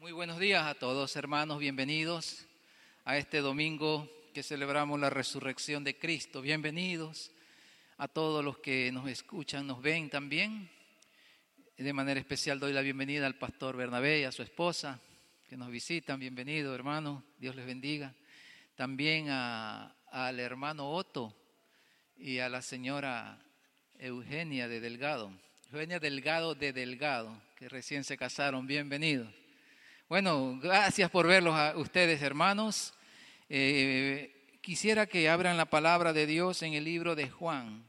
Muy 0.00 0.12
buenos 0.12 0.38
días 0.38 0.64
a 0.64 0.72
todos, 0.72 1.14
hermanos. 1.16 1.58
Bienvenidos 1.58 2.46
a 3.04 3.18
este 3.18 3.42
domingo 3.42 4.08
que 4.32 4.42
celebramos 4.42 4.98
la 4.98 5.10
resurrección 5.10 5.84
de 5.84 5.98
Cristo. 5.98 6.40
Bienvenidos 6.40 7.30
a 7.98 8.08
todos 8.08 8.42
los 8.42 8.56
que 8.56 8.90
nos 8.92 9.10
escuchan, 9.10 9.66
nos 9.66 9.82
ven 9.82 10.08
también. 10.08 10.70
De 11.76 11.92
manera 11.92 12.18
especial 12.18 12.58
doy 12.58 12.72
la 12.72 12.80
bienvenida 12.80 13.26
al 13.26 13.34
pastor 13.34 13.76
Bernabé 13.76 14.20
y 14.20 14.24
a 14.24 14.32
su 14.32 14.42
esposa 14.42 14.98
que 15.50 15.58
nos 15.58 15.70
visitan. 15.70 16.18
Bienvenido, 16.18 16.74
hermano. 16.74 17.22
Dios 17.36 17.54
les 17.54 17.66
bendiga. 17.66 18.14
También 18.76 19.28
al 19.28 20.40
hermano 20.40 20.92
Otto 20.92 21.36
y 22.16 22.38
a 22.38 22.48
la 22.48 22.62
señora 22.62 23.38
Eugenia 23.98 24.66
de 24.66 24.80
Delgado. 24.80 25.30
Eugenia 25.70 26.00
Delgado 26.00 26.54
de 26.54 26.72
Delgado, 26.72 27.38
que 27.54 27.68
recién 27.68 28.02
se 28.02 28.16
casaron. 28.16 28.66
Bienvenidos. 28.66 29.28
Bueno, 30.10 30.58
gracias 30.60 31.08
por 31.08 31.28
verlos 31.28 31.54
a 31.54 31.76
ustedes, 31.76 32.20
hermanos. 32.20 32.94
Eh, 33.48 34.34
quisiera 34.60 35.06
que 35.06 35.30
abran 35.30 35.56
la 35.56 35.66
palabra 35.66 36.12
de 36.12 36.26
Dios 36.26 36.64
en 36.64 36.74
el 36.74 36.82
libro 36.82 37.14
de 37.14 37.30
Juan. 37.30 37.84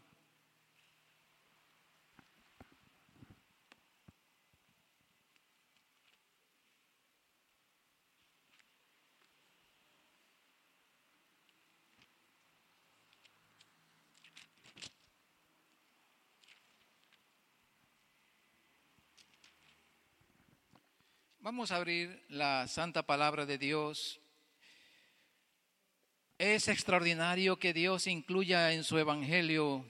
Vamos 21.43 21.71
a 21.71 21.77
abrir 21.77 22.23
la 22.29 22.67
santa 22.67 23.01
palabra 23.01 23.47
de 23.47 23.57
Dios. 23.57 24.19
Es 26.37 26.67
extraordinario 26.67 27.57
que 27.57 27.73
Dios 27.73 28.05
incluya 28.05 28.73
en 28.73 28.83
su 28.83 28.99
evangelio, 28.99 29.83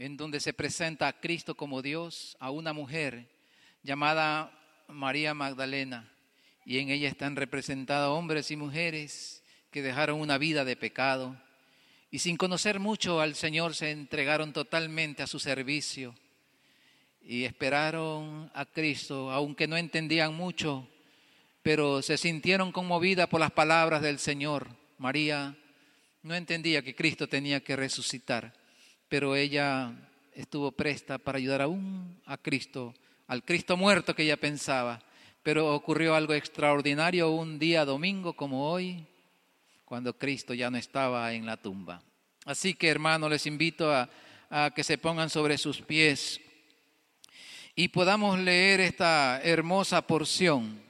en 0.00 0.16
donde 0.16 0.40
se 0.40 0.52
presenta 0.52 1.06
a 1.06 1.20
Cristo 1.20 1.56
como 1.56 1.82
Dios, 1.82 2.36
a 2.40 2.50
una 2.50 2.72
mujer 2.72 3.30
llamada 3.84 4.50
María 4.88 5.34
Magdalena. 5.34 6.12
Y 6.64 6.78
en 6.78 6.90
ella 6.90 7.08
están 7.10 7.36
representados 7.36 8.18
hombres 8.18 8.50
y 8.50 8.56
mujeres 8.56 9.44
que 9.70 9.82
dejaron 9.82 10.20
una 10.20 10.36
vida 10.36 10.64
de 10.64 10.74
pecado 10.74 11.40
y 12.10 12.18
sin 12.18 12.36
conocer 12.36 12.80
mucho 12.80 13.20
al 13.20 13.36
Señor 13.36 13.76
se 13.76 13.92
entregaron 13.92 14.52
totalmente 14.52 15.22
a 15.22 15.28
su 15.28 15.38
servicio 15.38 16.16
y 17.28 17.44
esperaron 17.44 18.50
a 18.54 18.64
Cristo, 18.64 19.32
aunque 19.32 19.66
no 19.66 19.76
entendían 19.76 20.34
mucho, 20.34 20.88
pero 21.60 22.00
se 22.00 22.16
sintieron 22.16 22.70
conmovidas 22.70 23.26
por 23.28 23.40
las 23.40 23.50
palabras 23.50 24.00
del 24.00 24.20
Señor. 24.20 24.68
María 24.98 25.56
no 26.22 26.34
entendía 26.36 26.82
que 26.82 26.94
Cristo 26.94 27.26
tenía 27.26 27.62
que 27.64 27.74
resucitar, 27.74 28.52
pero 29.08 29.34
ella 29.34 29.92
estuvo 30.34 30.70
presta 30.70 31.18
para 31.18 31.38
ayudar 31.38 31.62
aún 31.62 32.20
a 32.26 32.38
Cristo, 32.38 32.94
al 33.26 33.44
Cristo 33.44 33.76
muerto 33.76 34.14
que 34.14 34.22
ella 34.22 34.36
pensaba. 34.36 35.02
Pero 35.42 35.74
ocurrió 35.74 36.14
algo 36.14 36.34
extraordinario 36.34 37.30
un 37.30 37.58
día 37.58 37.84
domingo 37.84 38.34
como 38.34 38.70
hoy, 38.70 39.04
cuando 39.84 40.16
Cristo 40.16 40.54
ya 40.54 40.70
no 40.70 40.76
estaba 40.76 41.32
en 41.32 41.46
la 41.46 41.56
tumba. 41.56 42.02
Así 42.44 42.74
que 42.74 42.88
hermanos, 42.88 43.30
les 43.30 43.46
invito 43.46 43.92
a, 43.92 44.08
a 44.48 44.70
que 44.74 44.84
se 44.84 44.98
pongan 44.98 45.30
sobre 45.30 45.58
sus 45.58 45.80
pies 45.80 46.40
y 47.78 47.88
podamos 47.88 48.38
leer 48.38 48.80
esta 48.80 49.38
hermosa 49.42 50.00
porción. 50.00 50.80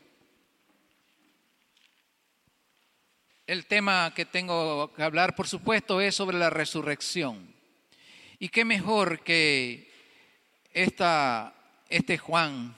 El 3.44 3.66
tema 3.66 4.12
que 4.14 4.24
tengo 4.24 4.92
que 4.94 5.02
hablar, 5.02 5.34
por 5.34 5.48
supuesto, 5.48 6.00
es 6.00 6.14
sobre 6.14 6.38
la 6.38 6.48
resurrección. 6.48 7.52
Y 8.38 8.50
qué 8.50 8.64
mejor 8.64 9.20
que 9.24 9.90
esta, 10.72 11.54
este 11.88 12.18
Juan, 12.18 12.76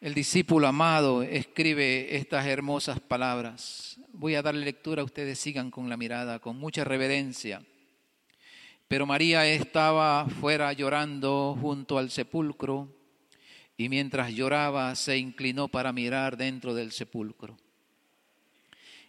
el 0.00 0.14
discípulo 0.14 0.66
amado, 0.66 1.22
escribe 1.22 2.16
estas 2.16 2.46
hermosas 2.46 3.00
palabras. 3.00 3.98
Voy 4.14 4.34
a 4.34 4.42
darle 4.42 4.64
lectura, 4.64 5.04
ustedes 5.04 5.38
sigan 5.38 5.70
con 5.70 5.90
la 5.90 5.98
mirada, 5.98 6.38
con 6.38 6.56
mucha 6.56 6.84
reverencia. 6.84 7.62
Pero 8.88 9.04
María 9.04 9.46
estaba 9.46 10.26
fuera 10.40 10.72
llorando 10.72 11.56
junto 11.60 11.98
al 11.98 12.10
sepulcro 12.10 12.99
y 13.80 13.88
mientras 13.88 14.34
lloraba 14.34 14.94
se 14.94 15.16
inclinó 15.16 15.68
para 15.68 15.90
mirar 15.90 16.36
dentro 16.36 16.74
del 16.74 16.92
sepulcro. 16.92 17.56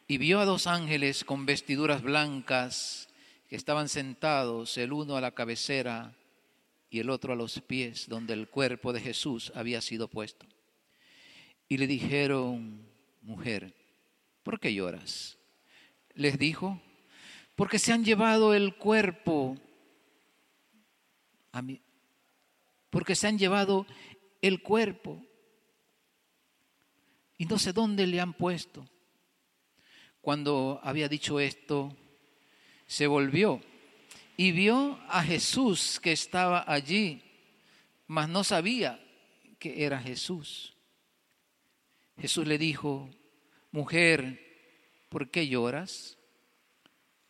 Y 0.08 0.18
vio 0.18 0.40
a 0.40 0.46
dos 0.46 0.66
ángeles 0.66 1.26
con 1.26 1.46
vestiduras 1.46 2.02
blancas 2.02 3.10
que 3.50 3.58
estaban 3.58 3.90
sentados, 3.90 4.78
el 4.78 4.94
uno 4.94 5.18
a 5.18 5.22
la 5.22 5.32
cabecera 5.32 6.16
y 6.90 7.00
el 7.00 7.10
otro 7.10 7.34
a 7.34 7.36
los 7.36 7.60
pies, 7.60 8.08
donde 8.08 8.32
el 8.32 8.48
cuerpo 8.48 8.94
de 8.94 9.02
Jesús 9.02 9.52
había 9.56 9.82
sido 9.82 10.08
puesto. 10.08 10.46
Y 11.68 11.76
le 11.76 11.86
dijeron, 11.86 12.88
mujer, 13.24 13.76
¿por 14.42 14.58
qué 14.58 14.74
lloras? 14.74 15.38
Les 16.14 16.40
dijo, 16.40 16.82
porque 17.58 17.78
se 17.78 17.92
han 17.92 18.06
llevado 18.06 18.54
el 18.54 18.78
cuerpo 18.78 19.58
a 21.52 21.62
mí, 21.62 21.82
porque 22.90 23.16
se 23.16 23.28
han 23.28 23.38
llevado 23.38 23.86
el 24.42 24.62
cuerpo. 24.62 25.24
Y 27.38 27.46
no 27.46 27.58
sé 27.58 27.74
dónde 27.74 28.08
le 28.08 28.20
han 28.20 28.34
puesto. 28.34 28.88
Cuando 30.22 30.80
había 30.84 31.08
dicho 31.08 31.40
esto, 31.40 31.96
se 32.86 33.08
volvió 33.08 33.62
y 34.38 34.52
vio 34.52 35.00
a 35.08 35.24
Jesús 35.24 36.00
que 36.00 36.12
estaba 36.12 36.64
allí, 36.68 37.22
mas 38.08 38.30
no 38.30 38.44
sabía 38.44 39.00
que 39.60 39.84
era 39.86 40.00
Jesús. 40.00 40.76
Jesús 42.20 42.46
le 42.48 42.58
dijo, 42.58 43.10
mujer, 43.72 44.40
¿por 45.10 45.30
qué 45.30 45.48
lloras? 45.48 46.18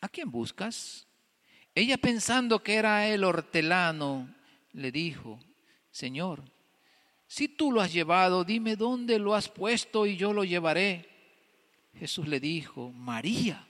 ¿A 0.02 0.10
quién 0.10 0.32
buscas? 0.32 1.08
Ella 1.76 1.98
pensando 1.98 2.62
que 2.64 2.76
era 2.76 3.08
el 3.08 3.24
hortelano, 3.24 4.34
le 4.74 4.92
dijo, 4.92 5.40
Señor, 5.92 6.44
si 7.32 7.48
tú 7.48 7.72
lo 7.72 7.80
has 7.80 7.94
llevado, 7.94 8.44
dime 8.44 8.76
dónde 8.76 9.18
lo 9.18 9.34
has 9.36 9.48
puesto 9.48 10.06
y 10.06 10.18
yo 10.18 10.34
lo 10.34 10.44
llevaré. 10.44 11.08
Jesús 11.98 12.28
le 12.28 12.42
dijo, 12.42 12.92
María. 12.92 13.66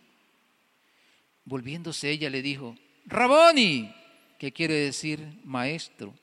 Volviéndose 1.46 2.10
ella 2.10 2.32
le 2.32 2.42
dijo, 2.42 2.76
Raboni, 3.06 3.94
que 4.40 4.52
quiere 4.52 4.74
decir 4.74 5.40
maestro. 5.44 6.16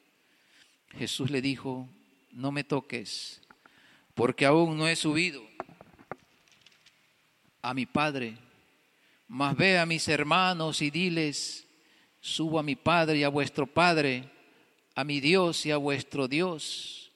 Jesús 0.98 1.30
le 1.30 1.40
dijo, 1.40 1.88
no 2.32 2.50
me 2.50 2.64
toques, 2.64 3.40
porque 4.14 4.44
aún 4.44 4.76
no 4.76 4.88
he 4.88 4.96
subido 4.96 5.40
a 7.62 7.72
mi 7.72 7.86
Padre, 7.86 8.36
mas 9.28 9.56
ve 9.56 9.78
a 9.78 9.86
mis 9.86 10.08
hermanos 10.08 10.82
y 10.82 10.90
diles, 10.90 11.68
subo 12.20 12.58
a 12.58 12.64
mi 12.64 12.74
Padre 12.74 13.18
y 13.18 13.22
a 13.22 13.28
vuestro 13.28 13.64
Padre, 13.64 14.28
a 14.96 15.04
mi 15.04 15.20
Dios 15.20 15.64
y 15.66 15.70
a 15.70 15.76
vuestro 15.76 16.26
Dios. 16.26 17.07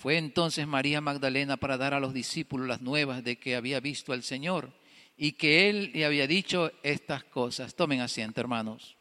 Fue 0.00 0.16
entonces 0.16 0.66
María 0.66 1.02
Magdalena 1.02 1.58
para 1.58 1.76
dar 1.76 1.92
a 1.92 2.00
los 2.00 2.14
discípulos 2.14 2.66
las 2.66 2.80
nuevas 2.80 3.22
de 3.22 3.36
que 3.36 3.54
había 3.54 3.80
visto 3.80 4.14
al 4.14 4.22
Señor 4.22 4.72
y 5.18 5.32
que 5.32 5.68
Él 5.68 5.90
le 5.92 6.06
había 6.06 6.26
dicho 6.26 6.72
estas 6.82 7.22
cosas. 7.24 7.74
Tomen 7.74 8.00
asiento, 8.00 8.40
hermanos. 8.40 8.96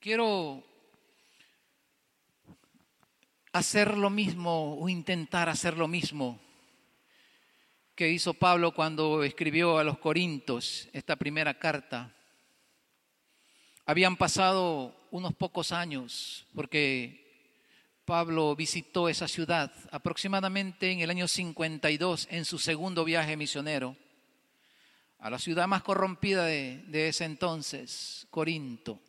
Quiero 0.00 0.64
hacer 3.54 3.96
lo 3.96 4.10
mismo 4.10 4.76
o 4.80 4.88
intentar 4.88 5.48
hacer 5.48 5.78
lo 5.78 5.86
mismo 5.86 6.40
que 7.94 8.10
hizo 8.10 8.34
Pablo 8.34 8.74
cuando 8.74 9.22
escribió 9.22 9.78
a 9.78 9.84
los 9.84 9.98
Corintios 9.98 10.88
esta 10.92 11.14
primera 11.14 11.56
carta. 11.56 12.12
Habían 13.86 14.16
pasado 14.16 14.96
unos 15.12 15.34
pocos 15.34 15.70
años 15.70 16.44
porque 16.52 17.48
Pablo 18.04 18.56
visitó 18.56 19.08
esa 19.08 19.28
ciudad 19.28 19.72
aproximadamente 19.92 20.90
en 20.90 20.98
el 20.98 21.10
año 21.10 21.28
52 21.28 22.26
en 22.32 22.44
su 22.44 22.58
segundo 22.58 23.04
viaje 23.04 23.36
misionero 23.36 23.96
a 25.20 25.30
la 25.30 25.38
ciudad 25.38 25.68
más 25.68 25.84
corrompida 25.84 26.44
de, 26.44 26.82
de 26.88 27.06
ese 27.08 27.24
entonces, 27.24 28.26
Corinto. 28.30 29.00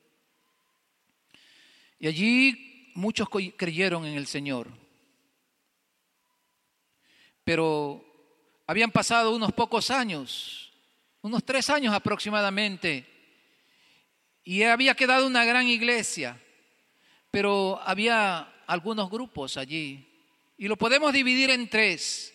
Y 1.97 2.07
allí 2.07 2.74
muchos 2.95 3.27
creyeron 3.57 4.05
en 4.05 4.15
el 4.15 4.25
Señor, 4.25 4.69
pero 7.43 8.03
habían 8.65 8.89
pasado 8.89 9.35
unos 9.35 9.51
pocos 9.51 9.91
años, 9.91 10.73
unos 11.21 11.43
tres 11.43 11.69
años 11.69 11.93
aproximadamente, 11.93 13.05
y 14.43 14.63
había 14.63 14.95
quedado 14.95 15.27
una 15.27 15.45
gran 15.45 15.67
iglesia, 15.67 16.41
pero 17.29 17.79
había 17.83 18.51
algunos 18.65 19.09
grupos 19.11 19.57
allí, 19.57 20.07
y 20.57 20.67
lo 20.67 20.77
podemos 20.77 21.11
dividir 21.13 21.49
en 21.49 21.69
tres. 21.69 22.33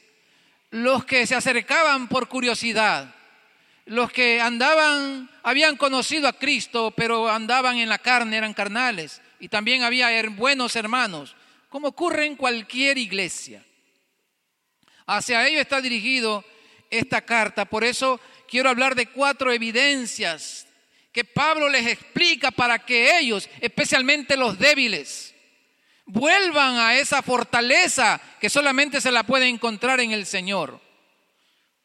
Los 0.70 1.04
que 1.04 1.26
se 1.26 1.34
acercaban 1.34 2.06
por 2.06 2.28
curiosidad, 2.28 3.12
los 3.86 4.12
que 4.12 4.40
andaban, 4.40 5.28
habían 5.42 5.76
conocido 5.76 6.28
a 6.28 6.34
Cristo, 6.34 6.92
pero 6.94 7.28
andaban 7.28 7.78
en 7.78 7.88
la 7.88 7.98
carne, 7.98 8.36
eran 8.36 8.54
carnales, 8.54 9.20
y 9.40 9.48
también 9.48 9.82
había 9.82 10.10
buenos 10.30 10.76
hermanos, 10.76 11.34
como 11.68 11.88
ocurre 11.88 12.26
en 12.26 12.36
cualquier 12.36 12.98
iglesia. 12.98 13.64
Hacia 15.06 15.48
ellos 15.48 15.62
está 15.62 15.80
dirigido 15.80 16.44
esta 16.90 17.22
carta. 17.22 17.64
Por 17.64 17.82
eso 17.82 18.20
quiero 18.48 18.68
hablar 18.68 18.94
de 18.94 19.06
cuatro 19.06 19.52
evidencias 19.52 20.66
que 21.12 21.24
Pablo 21.24 21.68
les 21.68 21.86
explica 21.86 22.50
para 22.50 22.78
que 22.78 23.18
ellos, 23.18 23.48
especialmente 23.60 24.36
los 24.36 24.58
débiles, 24.58 25.34
vuelvan 26.06 26.76
a 26.76 26.96
esa 26.96 27.22
fortaleza 27.22 28.20
que 28.40 28.50
solamente 28.50 29.00
se 29.00 29.10
la 29.10 29.24
puede 29.24 29.48
encontrar 29.48 30.00
en 30.00 30.12
el 30.12 30.26
Señor. 30.26 30.80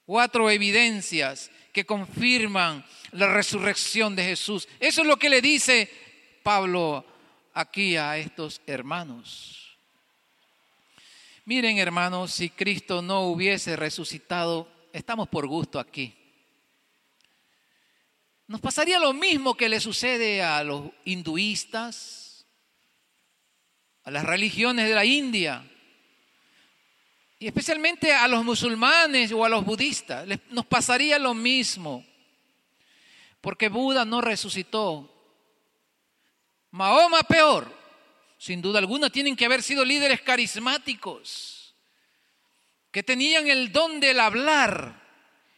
Cuatro 0.06 0.50
evidencias 0.52 1.50
que 1.74 1.86
confirman 1.86 2.86
la 3.12 3.34
resurrección 3.34 4.16
de 4.16 4.24
Jesús. 4.24 4.68
Eso 4.80 5.02
es 5.02 5.08
lo 5.08 5.18
que 5.18 5.30
le 5.30 5.42
dice 5.42 5.90
Pablo 6.44 7.06
aquí 7.56 7.96
a 7.96 8.18
estos 8.18 8.62
hermanos. 8.68 9.78
Miren 11.46 11.78
hermanos, 11.78 12.32
si 12.32 12.50
Cristo 12.50 13.02
no 13.02 13.22
hubiese 13.22 13.76
resucitado, 13.76 14.68
estamos 14.92 15.30
por 15.30 15.48
gusto 15.48 15.80
aquí. 15.80 16.14
Nos 18.48 18.62
pasaría 18.62 19.00
lo 19.00 19.14
mismo 19.14 19.56
que 19.56 19.70
le 19.70 19.80
sucede 19.80 20.44
a 20.44 20.64
los 20.64 20.92
hinduistas, 21.06 22.46
a 24.04 24.12
las 24.12 24.26
religiones 24.26 24.88
de 24.88 24.94
la 24.94 25.06
India, 25.06 25.66
y 27.40 27.48
especialmente 27.48 28.14
a 28.14 28.28
los 28.28 28.44
musulmanes 28.44 29.32
o 29.32 29.46
a 29.46 29.50
los 29.50 29.64
budistas. 29.64 30.28
Nos 30.50 30.66
pasaría 30.66 31.18
lo 31.20 31.34
mismo, 31.34 32.06
porque 33.40 33.70
Buda 33.70 34.04
no 34.04 34.20
resucitó. 34.20 35.15
Mahoma 36.76 37.24
peor 37.24 37.76
sin 38.38 38.62
duda 38.62 38.80
alguna, 38.80 39.10
tienen 39.10 39.36
que 39.36 39.46
haber 39.46 39.64
sido 39.64 39.84
líderes 39.84 40.22
carismáticos, 40.22 41.74
que 42.92 43.04
tenían 43.04 43.48
el 43.48 43.72
don 43.72 44.00
del 44.00 44.20
hablar 44.20 45.02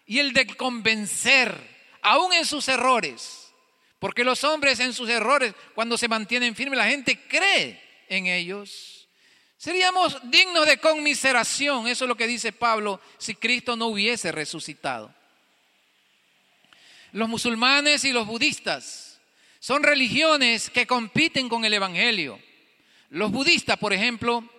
y 0.06 0.20
el 0.20 0.32
de 0.34 0.48
convencer, 0.48 1.54
aún 2.02 2.34
en 2.34 2.46
sus 2.46 2.68
errores. 2.68 3.52
Porque 4.00 4.24
los 4.24 4.44
hombres 4.44 4.80
en 4.80 4.94
sus 4.94 5.10
errores, 5.10 5.54
cuando 5.76 5.98
se 5.98 6.08
mantienen 6.08 6.56
firmes, 6.56 6.78
la 6.78 6.88
gente 6.88 7.20
cree 7.28 8.06
en 8.08 8.28
ellos. 8.28 9.10
Seríamos 9.58 10.18
dignos 10.30 10.68
de 10.68 10.78
conmiseración, 10.78 11.88
eso 11.88 12.06
es 12.06 12.10
lo 12.10 12.16
que 12.16 12.28
dice 12.28 12.54
Pablo, 12.54 13.02
si 13.18 13.36
Cristo 13.36 13.76
no 13.76 13.88
hubiese 13.88 14.32
resucitado. 14.32 15.14
Los 17.12 17.28
musulmanes 17.28 18.06
y 18.06 18.14
los 18.14 18.28
budistas 18.28 19.07
son 19.68 19.84
religiones 19.84 20.70
que 20.70 20.88
compiten 20.88 21.50
con 21.50 21.66
el 21.66 21.74
Evangelio. 21.74 22.40
Los 23.10 23.30
budistas, 23.34 23.78
por 23.78 23.92
ejemplo, 23.92 24.50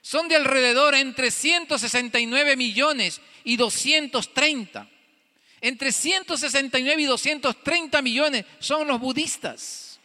son 0.00 0.28
de 0.28 0.36
alrededor 0.36 0.94
entre 0.94 1.32
169 1.32 2.54
millones 2.54 3.20
y 3.42 3.56
230. 3.56 4.88
Entre 5.60 5.90
169 5.90 7.02
y 7.02 7.06
230 7.06 8.00
millones 8.02 8.44
son 8.60 8.86
los 8.86 9.00
budistas. 9.00 9.98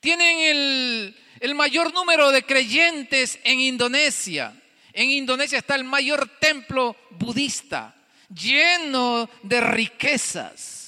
Tienen 0.00 0.38
el, 0.38 1.16
el 1.40 1.54
mayor 1.54 1.92
número 1.92 2.32
de 2.32 2.42
creyentes 2.42 3.38
en 3.44 3.60
Indonesia. 3.60 4.58
En 4.94 5.10
Indonesia 5.10 5.58
está 5.58 5.74
el 5.74 5.84
mayor 5.84 6.26
templo 6.40 6.96
budista, 7.10 7.94
lleno 8.30 9.28
de 9.42 9.60
riquezas. 9.60 10.79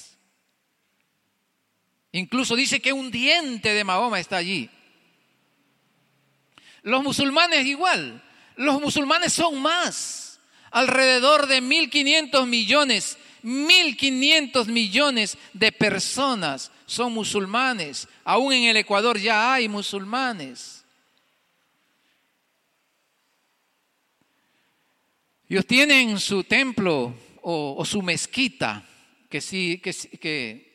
Incluso 2.13 2.55
dice 2.55 2.79
que 2.79 2.93
un 2.93 3.09
diente 3.09 3.73
de 3.73 3.83
Mahoma 3.83 4.19
está 4.19 4.37
allí. 4.37 4.69
Los 6.83 7.03
musulmanes 7.03 7.65
igual. 7.65 8.23
Los 8.55 8.79
musulmanes 8.79 9.33
son 9.33 9.59
más. 9.59 10.39
Alrededor 10.69 11.47
de 11.47 11.61
1.500 11.61 12.45
millones, 12.45 13.17
1.500 13.43 14.67
millones 14.67 15.37
de 15.53 15.71
personas 15.71 16.71
son 16.85 17.13
musulmanes. 17.13 18.07
Aún 18.23 18.53
en 18.53 18.65
el 18.65 18.77
Ecuador 18.77 19.17
ya 19.17 19.51
hay 19.53 19.67
musulmanes. 19.67 20.85
Ellos 25.49 25.65
tienen 25.65 26.19
su 26.19 26.43
templo 26.43 27.15
o, 27.41 27.83
su 27.85 28.01
mezquita, 28.03 28.85
que, 29.29 29.41
sí, 29.41 29.79
que, 29.83 29.93
que 30.19 30.72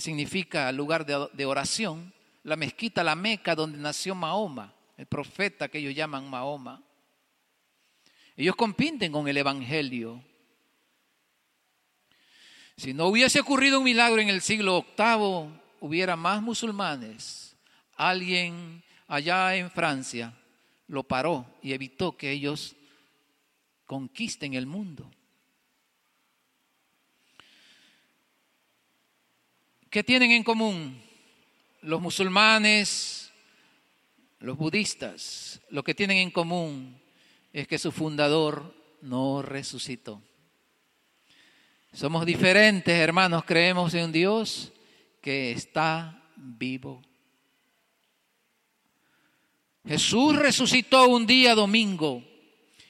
significa 0.00 0.70
lugar 0.72 1.06
de, 1.06 1.28
de 1.32 1.46
oración, 1.46 2.12
la 2.44 2.56
mezquita, 2.56 3.02
la 3.02 3.14
Meca, 3.14 3.54
donde 3.54 3.78
nació 3.78 4.14
Mahoma 4.14 4.74
el 4.98 5.06
profeta 5.06 5.68
que 5.68 5.78
ellos 5.78 5.94
llaman 5.94 6.28
Mahoma. 6.28 6.82
Ellos 8.36 8.56
compiten 8.56 9.12
con 9.12 9.26
el 9.28 9.36
Evangelio. 9.36 10.22
Si 12.76 12.92
no 12.92 13.06
hubiese 13.06 13.40
ocurrido 13.40 13.78
un 13.78 13.84
milagro 13.84 14.20
en 14.20 14.28
el 14.28 14.40
siglo 14.42 14.84
VIII, 14.96 15.50
hubiera 15.80 16.16
más 16.16 16.42
musulmanes. 16.42 17.56
Alguien 17.94 18.82
allá 19.06 19.54
en 19.54 19.70
Francia 19.70 20.34
lo 20.88 21.04
paró 21.04 21.46
y 21.62 21.72
evitó 21.72 22.16
que 22.16 22.32
ellos 22.32 22.74
conquisten 23.86 24.54
el 24.54 24.66
mundo. 24.66 25.08
¿Qué 29.90 30.04
tienen 30.04 30.32
en 30.32 30.44
común 30.44 31.02
los 31.82 32.00
musulmanes, 32.00 33.32
los 34.40 34.56
budistas 34.56 35.60
lo 35.70 35.82
que 35.82 35.94
tienen 35.94 36.18
en 36.18 36.30
común 36.30 37.00
es 37.52 37.66
que 37.66 37.78
su 37.78 37.90
fundador 37.92 38.74
no 39.02 39.42
resucitó. 39.42 40.22
Somos 41.92 42.26
diferentes, 42.26 42.94
hermanos, 42.94 43.44
creemos 43.44 43.94
en 43.94 44.04
un 44.04 44.12
Dios 44.12 44.72
que 45.20 45.52
está 45.52 46.22
vivo. 46.36 47.02
Jesús 49.86 50.36
resucitó 50.36 51.08
un 51.08 51.26
día 51.26 51.54
domingo 51.54 52.22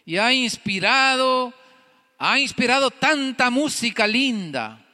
y 0.04 0.16
ha 0.16 0.32
inspirado, 0.32 1.54
ha 2.18 2.40
inspirado 2.40 2.90
tanta 2.90 3.50
música 3.50 4.06
linda. 4.06 4.84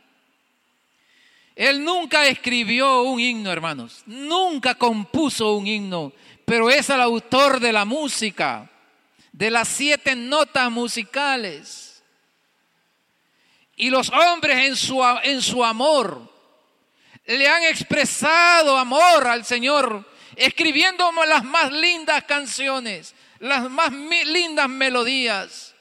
Él 1.57 1.85
nunca 1.85 2.27
escribió 2.27 3.03
un 3.03 3.21
himno, 3.21 3.53
hermanos, 3.53 4.03
nunca 4.07 4.75
compuso 4.75 5.55
un 5.55 5.67
himno, 5.67 6.13
pero 6.45 6.69
es 6.69 6.91
el 6.91 7.01
autor 7.01 7.61
de 7.61 7.73
la 7.73 7.85
música, 7.85 8.69
de 9.33 9.51
las 9.51 9.69
siete 9.69 10.17
notas 10.17 10.71
musicales. 10.71 12.03
Y 13.77 13.91
los 13.91 14.11
hombres 14.11 14.67
en 14.67 14.77
su, 14.77 15.03
en 15.23 15.43
su 15.43 15.65
amor 15.65 16.33
le 17.27 17.49
han 17.49 17.63
expresado 17.65 18.77
amor 18.77 19.27
al 19.27 19.45
Señor, 19.45 20.05
escribiendo 20.37 21.11
las 21.27 21.45
más 21.45 21.73
lindas 21.73 22.25
canciones, 22.25 23.15
las 23.39 23.71
más 23.71 23.93
lindas 23.93 24.69
melodías. 24.69 25.75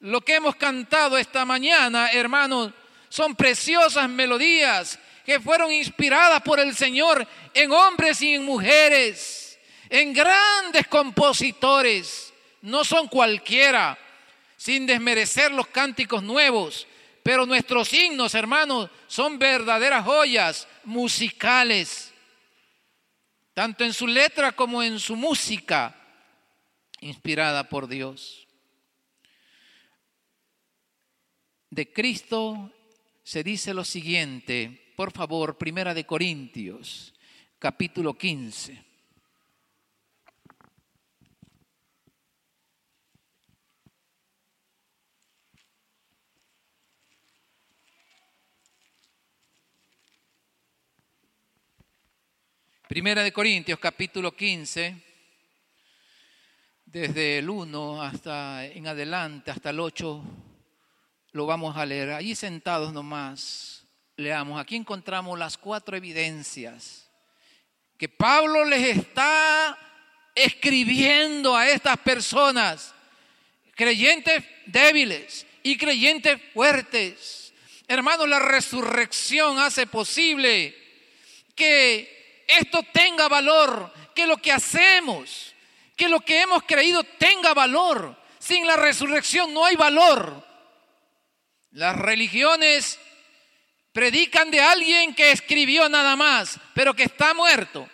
Lo 0.00 0.20
que 0.20 0.36
hemos 0.36 0.54
cantado 0.54 1.18
esta 1.18 1.44
mañana, 1.44 2.12
hermanos, 2.12 2.72
son 3.08 3.34
preciosas 3.34 4.08
melodías 4.08 4.98
que 5.24 5.40
fueron 5.40 5.72
inspiradas 5.72 6.42
por 6.42 6.60
el 6.60 6.74
Señor 6.74 7.26
en 7.54 7.72
hombres 7.72 8.22
y 8.22 8.34
en 8.34 8.44
mujeres 8.44 9.48
en 9.88 10.12
grandes 10.12 10.86
compositores, 10.86 12.32
no 12.62 12.84
son 12.84 13.08
cualquiera, 13.08 13.98
sin 14.56 14.86
desmerecer 14.86 15.52
los 15.52 15.68
cánticos 15.68 16.22
nuevos, 16.22 16.86
pero 17.22 17.46
nuestros 17.46 17.92
himnos, 17.92 18.34
hermanos, 18.34 18.90
son 19.06 19.38
verdaderas 19.38 20.04
joyas 20.04 20.68
musicales, 20.84 22.12
tanto 23.54 23.84
en 23.84 23.92
su 23.92 24.06
letra 24.06 24.52
como 24.52 24.82
en 24.82 24.98
su 24.98 25.16
música, 25.16 25.94
inspirada 27.00 27.68
por 27.68 27.86
Dios. 27.88 28.46
De 31.70 31.92
Cristo 31.92 32.72
se 33.28 33.42
dice 33.42 33.74
lo 33.74 33.84
siguiente, 33.84 34.94
por 34.96 35.12
favor, 35.12 35.58
Primera 35.58 35.92
de 35.92 36.06
Corintios, 36.06 37.12
capítulo 37.58 38.16
15. 38.16 38.82
Primera 52.88 53.22
de 53.22 53.30
Corintios, 53.30 53.78
capítulo 53.78 54.34
15, 54.34 55.02
desde 56.86 57.40
el 57.40 57.50
1 57.50 58.02
hasta 58.02 58.64
en 58.64 58.86
adelante, 58.86 59.50
hasta 59.50 59.68
el 59.68 59.80
8 59.80 60.47
lo 61.38 61.46
vamos 61.46 61.76
a 61.76 61.86
leer. 61.86 62.10
Allí 62.10 62.34
sentados 62.34 62.92
nomás, 62.92 63.84
leamos. 64.16 64.60
Aquí 64.60 64.74
encontramos 64.74 65.38
las 65.38 65.56
cuatro 65.56 65.96
evidencias 65.96 67.08
que 67.96 68.08
Pablo 68.08 68.64
les 68.64 68.98
está 68.98 69.78
escribiendo 70.34 71.56
a 71.56 71.68
estas 71.68 71.96
personas, 71.98 72.92
creyentes 73.76 74.42
débiles 74.66 75.46
y 75.62 75.76
creyentes 75.76 76.40
fuertes. 76.52 77.52
Hermanos, 77.86 78.28
la 78.28 78.40
resurrección 78.40 79.60
hace 79.60 79.86
posible 79.86 80.76
que 81.54 82.44
esto 82.48 82.82
tenga 82.92 83.28
valor, 83.28 83.92
que 84.12 84.26
lo 84.26 84.38
que 84.38 84.50
hacemos, 84.50 85.54
que 85.94 86.08
lo 86.08 86.18
que 86.18 86.42
hemos 86.42 86.64
creído 86.64 87.04
tenga 87.04 87.54
valor. 87.54 88.16
Sin 88.40 88.66
la 88.66 88.74
resurrección 88.74 89.54
no 89.54 89.64
hay 89.64 89.76
valor. 89.76 90.47
Las 91.78 91.94
religiones 91.94 92.98
predican 93.92 94.50
de 94.50 94.60
alguien 94.60 95.14
que 95.14 95.30
escribió 95.30 95.88
nada 95.88 96.16
más, 96.16 96.58
pero 96.74 96.92
que 96.92 97.04
está 97.04 97.34
muerto. 97.34 97.88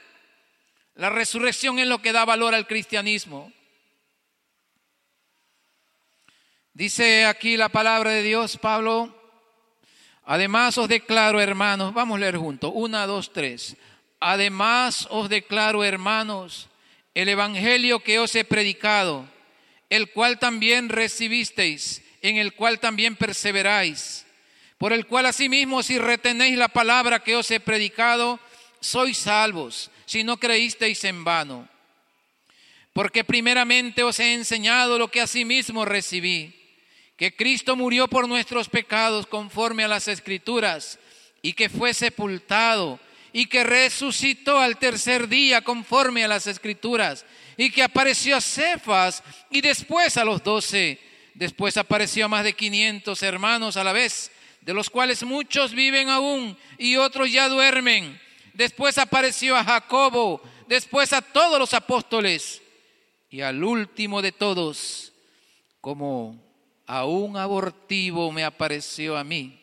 La 0.95 1.11
resurrección 1.11 1.79
es 1.79 1.87
lo 1.87 2.01
que 2.01 2.13
da 2.15 2.25
valor 2.25 2.55
al 2.55 2.67
cristianismo. 2.67 3.53
Dice 6.73 7.27
aquí 7.27 7.59
la 7.59 7.69
palabra 7.69 8.13
de 8.13 8.23
Dios, 8.23 8.57
Pablo. 8.57 9.15
Además 10.23 10.79
os 10.79 10.89
declaro, 10.89 11.39
hermanos, 11.39 11.93
vamos 11.93 12.17
a 12.17 12.21
leer 12.21 12.39
juntos, 12.39 12.73
una, 12.75 13.07
dos, 13.07 13.35
tres. 13.35 13.77
Además 14.19 15.07
os 15.11 15.29
declaro, 15.29 15.85
hermanos, 15.85 16.71
el 17.13 17.29
evangelio 17.29 18.03
que 18.03 18.19
os 18.19 18.35
he 18.35 18.47
predicado, 18.47 19.29
el 19.91 20.11
cual 20.11 20.39
también 20.39 20.89
recibisteis, 20.89 22.01
en 22.25 22.39
el 22.39 22.55
cual 22.55 22.81
también 22.81 23.17
perseveráis, 23.17 24.25
por 24.79 24.95
el 24.95 25.07
cual 25.07 25.27
asimismo 25.27 25.83
si 25.83 25.99
retenéis 25.99 26.57
la 26.57 26.69
palabra 26.69 27.23
que 27.23 27.37
os 27.37 27.51
he 27.51 27.61
predicado, 27.61 28.41
sois 28.81 29.19
salvos, 29.19 29.91
si 30.07 30.25
no 30.25 30.39
creísteis 30.39 31.05
en 31.05 31.23
vano. 31.23 31.69
Porque 32.95 33.25
primeramente 33.25 34.03
os 34.03 34.19
he 34.21 34.33
enseñado 34.33 34.99
lo 34.99 35.09
que 35.09 35.21
asimismo 35.21 35.85
recibí 35.85 36.59
que 37.19 37.37
Cristo 37.37 37.77
murió 37.77 38.09
por 38.09 38.27
nuestros 38.27 38.71
pecados 38.71 39.27
conforme 39.27 39.85
a 39.85 39.89
las 39.89 40.09
escrituras 40.09 40.99
y 41.43 41.53
que 41.53 41.69
fue 41.69 41.93
sepultado 41.93 42.99
y 43.35 43.47
que 43.47 43.65
resucitó 43.65 44.59
al 44.59 44.79
tercer 44.79 45.29
día 45.29 45.61
conforme 45.61 46.25
a 46.25 46.29
las 46.29 46.47
escrituras 46.47 47.27
y 47.59 47.71
que 47.71 47.83
apareció 47.83 48.35
a 48.35 48.41
Cefas 48.41 49.23
y 49.51 49.61
después 49.61 50.17
a 50.17 50.25
los 50.25 50.43
doce. 50.43 50.99
Después 51.35 51.77
apareció 51.77 52.27
a 52.27 52.29
más 52.29 52.45
de 52.45 52.55
500 52.55 53.23
hermanos 53.23 53.77
a 53.77 53.85
la 53.85 53.93
vez, 53.93 54.31
de 54.61 54.73
los 54.73 54.89
cuales 54.89 55.23
muchos 55.25 55.73
viven 55.75 56.09
aún 56.09 56.57
y 56.79 56.97
otros 56.97 57.31
ya 57.31 57.49
duermen. 57.49 58.21
Después 58.53 58.99
apareció 58.99 59.57
a 59.57 59.65
Jacobo, 59.65 60.41
después 60.69 61.13
a 61.13 61.21
todos 61.21 61.59
los 61.59 61.75
apóstoles 61.75 62.63
y 63.29 63.41
al 63.41 63.65
último 63.65 64.23
de 64.23 64.31
todos, 64.31 65.13
como 65.81 66.41
a 66.87 67.05
un 67.05 67.37
abortivo 67.37 68.31
me 68.31 68.45
apareció 68.45 69.17
a 69.17 69.25
mí. 69.25 69.61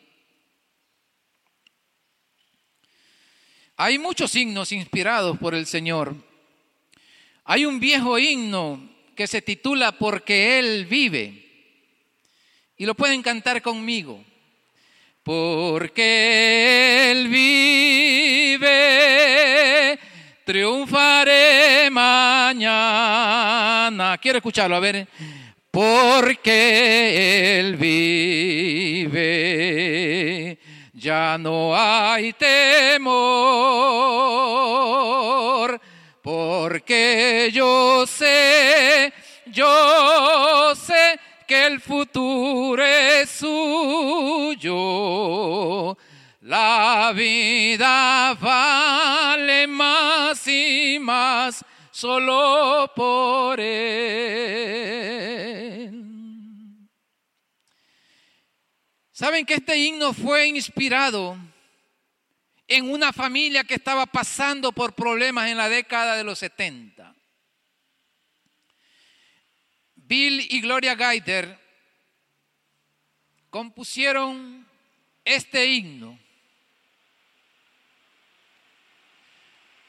Hay 3.76 3.98
muchos 3.98 4.34
himnos 4.36 4.72
inspirados 4.72 5.38
por 5.38 5.54
el 5.54 5.66
Señor. 5.66 6.14
Hay 7.44 7.64
un 7.64 7.80
viejo 7.80 8.18
himno 8.18 8.90
que 9.16 9.26
se 9.26 9.42
titula 9.42 9.92
Porque 9.92 10.58
Él 10.58 10.86
vive. 10.86 11.41
Y 12.82 12.84
lo 12.84 12.94
pueden 12.96 13.22
cantar 13.22 13.62
conmigo. 13.62 14.20
Porque 15.22 17.12
Él 17.12 17.28
vive, 17.28 18.66
triunfaré 20.44 21.88
mañana. 21.90 22.58
Quiero 24.20 24.38
escucharlo, 24.38 24.74
a 24.74 24.80
ver 24.80 25.06
porque 25.72 27.60
Él 27.60 27.76
vive. 27.76 29.20
Ya 30.92 31.38
no 31.38 31.76
hay 31.76 32.32
temor, 32.34 33.00
porque 36.20 37.50
yo 37.52 38.04
sé, 38.06 39.12
yo 39.46 40.74
sé 40.76 40.91
que 41.52 41.66
el 41.66 41.80
futuro 41.82 42.82
es 42.82 43.28
suyo. 43.28 44.78
La 46.40 47.12
vida 47.14 48.32
vale 48.40 49.66
más 49.66 50.48
y 50.48 50.98
más 50.98 51.62
solo 51.90 52.90
por 52.96 53.60
Él. 53.60 53.92
¿Saben 59.10 59.44
que 59.44 59.52
este 59.54 59.76
himno 59.76 60.14
fue 60.14 60.46
inspirado 60.46 61.36
en 62.66 62.90
una 62.90 63.12
familia 63.12 63.62
que 63.62 63.74
estaba 63.74 64.06
pasando 64.06 64.72
por 64.72 64.94
problemas 64.94 65.50
en 65.50 65.58
la 65.58 65.68
década 65.68 66.16
de 66.16 66.24
los 66.24 66.38
70? 66.38 67.01
Bill 70.12 70.46
y 70.50 70.60
Gloria 70.60 70.94
Gaiter 70.94 71.58
compusieron 73.48 74.68
este 75.24 75.64
himno 75.64 76.18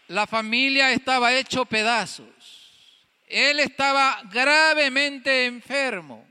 la 0.08 0.26
familia 0.26 0.92
estaba 0.92 1.34
hecho 1.34 1.66
pedazos. 1.66 2.26
Él 3.28 3.60
estaba 3.60 4.22
gravemente 4.32 5.46
enfermo, 5.46 6.26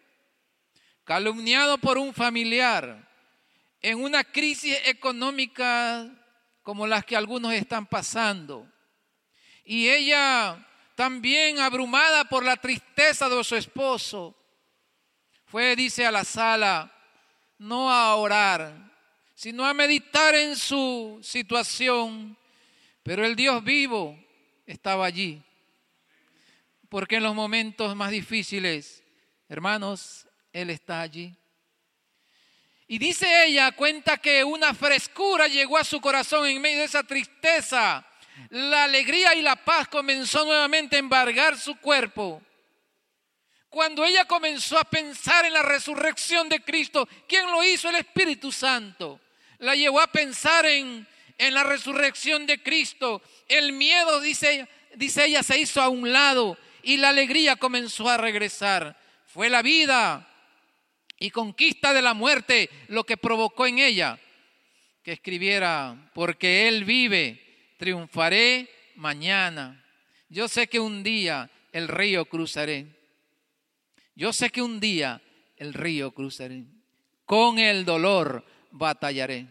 calumniado 1.05 1.77
por 1.77 1.99
un 1.99 2.15
familiar, 2.15 3.07
en 3.83 4.03
una 4.03 4.25
crisis 4.25 4.79
económica 4.87 6.09
como 6.63 6.87
las 6.87 7.05
que 7.05 7.15
algunos 7.15 7.53
están 7.53 7.85
pasando. 7.85 8.67
Y 9.67 9.91
ella 9.91 10.67
también 10.95 11.59
abrumada 11.59 12.25
por 12.25 12.45
la 12.45 12.57
tristeza 12.57 13.29
de 13.29 13.45
su 13.45 13.57
esposo, 13.57 14.37
fue, 15.47 15.77
dice, 15.77 16.07
a 16.07 16.11
la 16.11 16.25
sala, 16.25 16.93
no 17.59 17.91
a 17.91 18.15
orar, 18.17 18.91
sino 19.35 19.65
a 19.65 19.75
meditar 19.75 20.35
en 20.35 20.57
su 20.57 21.19
situación 21.23 22.37
pero 23.03 23.25
el 23.25 23.35
Dios 23.35 23.63
vivo 23.65 24.19
estaba 24.67 25.07
allí. 25.07 25.43
Porque 26.89 27.17
en 27.17 27.23
los 27.23 27.35
momentos 27.35 27.97
más 27.97 28.11
difíciles, 28.11 29.03
hermanos, 29.49 30.29
Él 30.53 30.71
está 30.71 31.01
allí. 31.01 31.35
Y 32.87 32.99
dice 32.99 33.47
ella, 33.47 33.73
cuenta 33.73 34.19
que 34.19 34.45
una 34.45 34.75
frescura 34.75 35.49
llegó 35.49 35.79
a 35.79 35.85
su 35.85 36.01
corazón 36.01 36.47
en 36.47 36.61
medio 36.61 36.79
de 36.79 36.85
esa 36.85 37.03
tristeza. 37.03 38.07
La 38.51 38.85
alegría 38.85 39.35
y 39.35 39.43
la 39.43 39.57
paz 39.57 39.89
comenzó 39.89 40.45
nuevamente 40.45 40.97
a 40.97 41.01
embargar 41.01 41.59
su 41.59 41.77
cuerpo. 41.77 42.43
Cuando 43.69 44.05
ella 44.05 44.27
comenzó 44.27 44.79
a 44.79 44.85
pensar 44.85 45.45
en 45.47 45.53
la 45.53 45.63
resurrección 45.63 46.49
de 46.49 46.63
Cristo, 46.63 47.09
¿quién 47.27 47.51
lo 47.51 47.65
hizo? 47.65 47.89
El 47.89 47.97
Espíritu 47.97 48.53
Santo. 48.53 49.21
La 49.59 49.75
llevó 49.75 50.01
a 50.01 50.09
pensar 50.09 50.67
en 50.67 51.07
en 51.39 51.55
la 51.55 51.65
resurrección 51.65 52.47
de 52.47 52.63
Cristo, 52.63 53.21
el 53.49 53.73
miedo, 53.73 54.21
dice, 54.21 54.69
dice 54.95 55.25
ella, 55.25 55.43
se 55.43 55.59
hizo 55.59 55.81
a 55.81 55.89
un 55.89 56.13
lado 56.13 56.57
y 56.85 56.99
la 56.99 57.09
alegría 57.09 57.57
comenzó 57.57 58.09
a 58.09 58.17
regresar. 58.17 58.97
Fue 59.27 59.51
la 59.51 59.61
vida 59.61 60.29
y 61.19 61.31
conquista 61.31 61.93
de 61.93 62.03
la 62.03 62.15
muerte 62.15 62.71
lo 62.87 63.03
que 63.03 63.17
provocó 63.17 63.67
en 63.67 63.81
ella 63.81 64.21
que 65.03 65.13
escribiera, 65.13 66.11
porque 66.15 66.69
Él 66.69 66.85
vive, 66.85 67.52
triunfaré 67.83 68.69
mañana. 68.95 69.85
Yo 70.29 70.47
sé 70.47 70.69
que 70.69 70.79
un 70.79 71.03
día 71.03 71.51
el 71.73 71.89
río 71.89 72.27
cruzaré. 72.27 72.87
Yo 74.15 74.33
sé 74.33 74.51
que 74.51 74.63
un 74.63 74.79
día 74.79 75.21
el 75.57 75.75
río 75.75 76.13
cruzaré. 76.13 76.63
Con 77.27 77.59
el 77.59 77.85
dolor 77.85 78.45
batallaré 78.71 79.49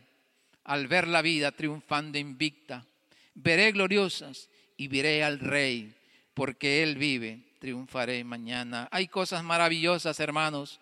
al 0.64 0.88
ver 0.88 1.10
la 1.10 1.22
vida 1.22 1.52
triunfando 1.52 2.18
invicta. 2.18 2.86
Veré 3.34 3.74
gloriosas 3.74 4.50
y 4.78 4.88
veré 4.88 5.26
al 5.26 5.38
Rey, 5.38 5.94
porque 6.34 6.84
Él 6.84 6.96
vive, 6.96 7.42
triunfaré 7.60 8.24
mañana. 8.24 8.88
Hay 8.92 9.10
cosas 9.10 9.44
maravillosas, 9.44 10.22
hermanos, 10.22 10.80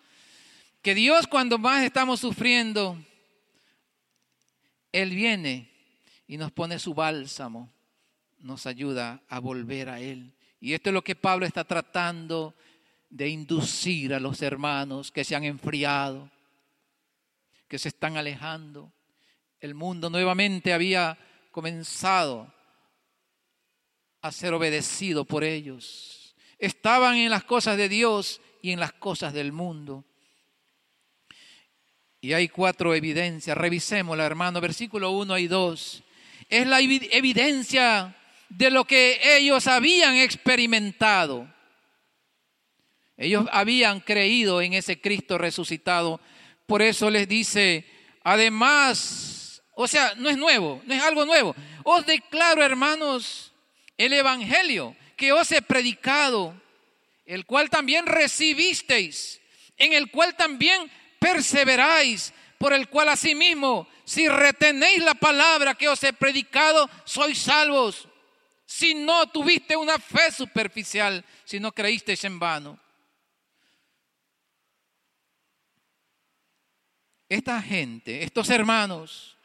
que 0.82 0.94
Dios 0.94 1.26
cuando 1.26 1.58
más 1.58 1.82
estamos 1.82 2.22
nos 8.38 8.66
ayuda 8.66 9.22
a 9.28 9.38
volver 9.38 9.88
a 9.88 10.00
Él. 10.00 10.32
Y 10.60 10.74
esto 10.74 10.90
es 10.90 10.94
lo 10.94 11.02
que 11.02 11.16
Pablo 11.16 11.46
está 11.46 11.64
tratando 11.64 12.54
de 13.08 13.28
inducir 13.28 14.14
a 14.14 14.20
los 14.20 14.40
hermanos 14.42 15.10
que 15.10 15.24
se 15.24 15.34
han 15.34 15.44
enfriado, 15.44 16.30
que 17.68 17.78
se 17.78 17.88
están 17.88 18.16
alejando. 18.16 18.92
El 19.58 19.74
mundo 19.74 20.10
nuevamente 20.10 20.72
había 20.72 21.18
comenzado 21.50 22.52
a 24.22 24.30
ser 24.32 24.54
obedecido 24.54 25.24
por 25.24 25.44
ellos. 25.44 26.36
Estaban 26.58 27.16
en 27.16 27.30
las 27.30 27.44
cosas 27.44 27.76
de 27.76 27.88
Dios 27.88 28.40
y 28.62 28.70
en 28.70 28.80
las 28.80 28.92
cosas 28.92 29.32
del 29.32 29.52
mundo. 29.52 30.04
Y 32.20 32.34
hay 32.34 32.48
cuatro 32.48 32.94
evidencias. 32.94 33.56
Revisémosla, 33.56 34.26
hermano. 34.26 34.60
Versículo 34.60 35.10
1 35.12 35.38
y 35.38 35.46
2. 35.48 36.04
Es 36.50 36.66
la 36.66 36.80
evidencia 36.80 38.14
de 38.48 38.70
lo 38.70 38.84
que 38.84 39.20
ellos 39.36 39.66
habían 39.66 40.16
experimentado. 40.16 41.48
Ellos 43.16 43.46
habían 43.52 44.00
creído 44.00 44.60
en 44.60 44.74
ese 44.74 45.00
Cristo 45.00 45.38
resucitado. 45.38 46.20
Por 46.66 46.82
eso 46.82 47.08
les 47.10 47.28
dice, 47.28 47.84
además, 48.24 49.62
o 49.74 49.86
sea, 49.86 50.14
no 50.16 50.28
es 50.28 50.36
nuevo, 50.36 50.82
no 50.84 50.94
es 50.94 51.02
algo 51.02 51.24
nuevo. 51.24 51.54
Os 51.84 52.04
declaro, 52.04 52.62
hermanos, 52.62 53.52
el 53.96 54.12
Evangelio 54.12 54.96
que 55.16 55.32
os 55.32 55.52
he 55.52 55.62
predicado, 55.62 56.54
el 57.26 57.44
cual 57.44 57.68
también 57.68 58.06
recibisteis, 58.06 59.40
en 59.76 59.92
el 59.92 60.10
cual 60.10 60.34
también 60.34 60.90
perseveráis, 61.18 62.32
por 62.58 62.72
el 62.72 62.88
cual 62.88 63.10
asimismo, 63.10 63.86
si 64.10 64.26
retenéis 64.26 65.04
la 65.04 65.14
palabra 65.14 65.76
que 65.76 65.88
os 65.88 66.02
he 66.02 66.12
predicado, 66.12 66.90
sois 67.04 67.38
salvos. 67.38 68.08
Si 68.66 68.92
no 68.92 69.28
tuviste 69.30 69.76
una 69.76 70.00
fe 70.00 70.32
superficial, 70.32 71.24
si 71.44 71.60
no 71.60 71.70
creísteis 71.70 72.24
en 72.24 72.40
vano. 72.40 72.76
Esta 77.28 77.62
gente, 77.62 78.24
estos 78.24 78.50
hermanos, 78.50 79.36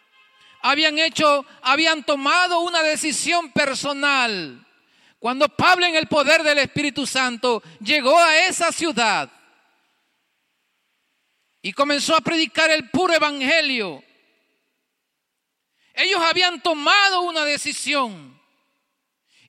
habían 0.63 0.98
hecho, 0.98 1.45
habían 1.62 2.03
tomado 2.03 2.62
una 2.62 2.81
decisión 2.81 3.51
personal. 3.51 4.65
Cuando 5.19 5.48
Pablo 5.48 5.86
en 5.86 5.95
el 5.95 6.07
poder 6.07 6.41
del 6.41 6.57
Espíritu 6.57 7.05
Santo 7.05 7.62
llegó 7.81 8.17
a 8.17 8.48
esa 8.48 8.72
ciudad, 8.72 9.31
y 11.62 11.72
comenzó 11.72 12.15
a 12.15 12.22
predicar 12.22 12.72
el 12.72 12.89
puro 12.89 13.13
evangelio. 13.13 14.04
Ellos 15.95 16.21
habían 16.21 16.61
tomado 16.61 17.21
una 17.21 17.45
decisión 17.45 18.39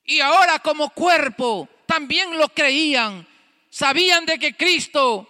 y 0.03 0.21
ahora 0.21 0.59
como 0.59 0.89
cuerpo 0.91 1.67
también 1.85 2.37
lo 2.37 2.47
creían. 2.49 3.27
Sabían 3.69 4.25
de 4.25 4.39
que 4.39 4.55
Cristo 4.55 5.27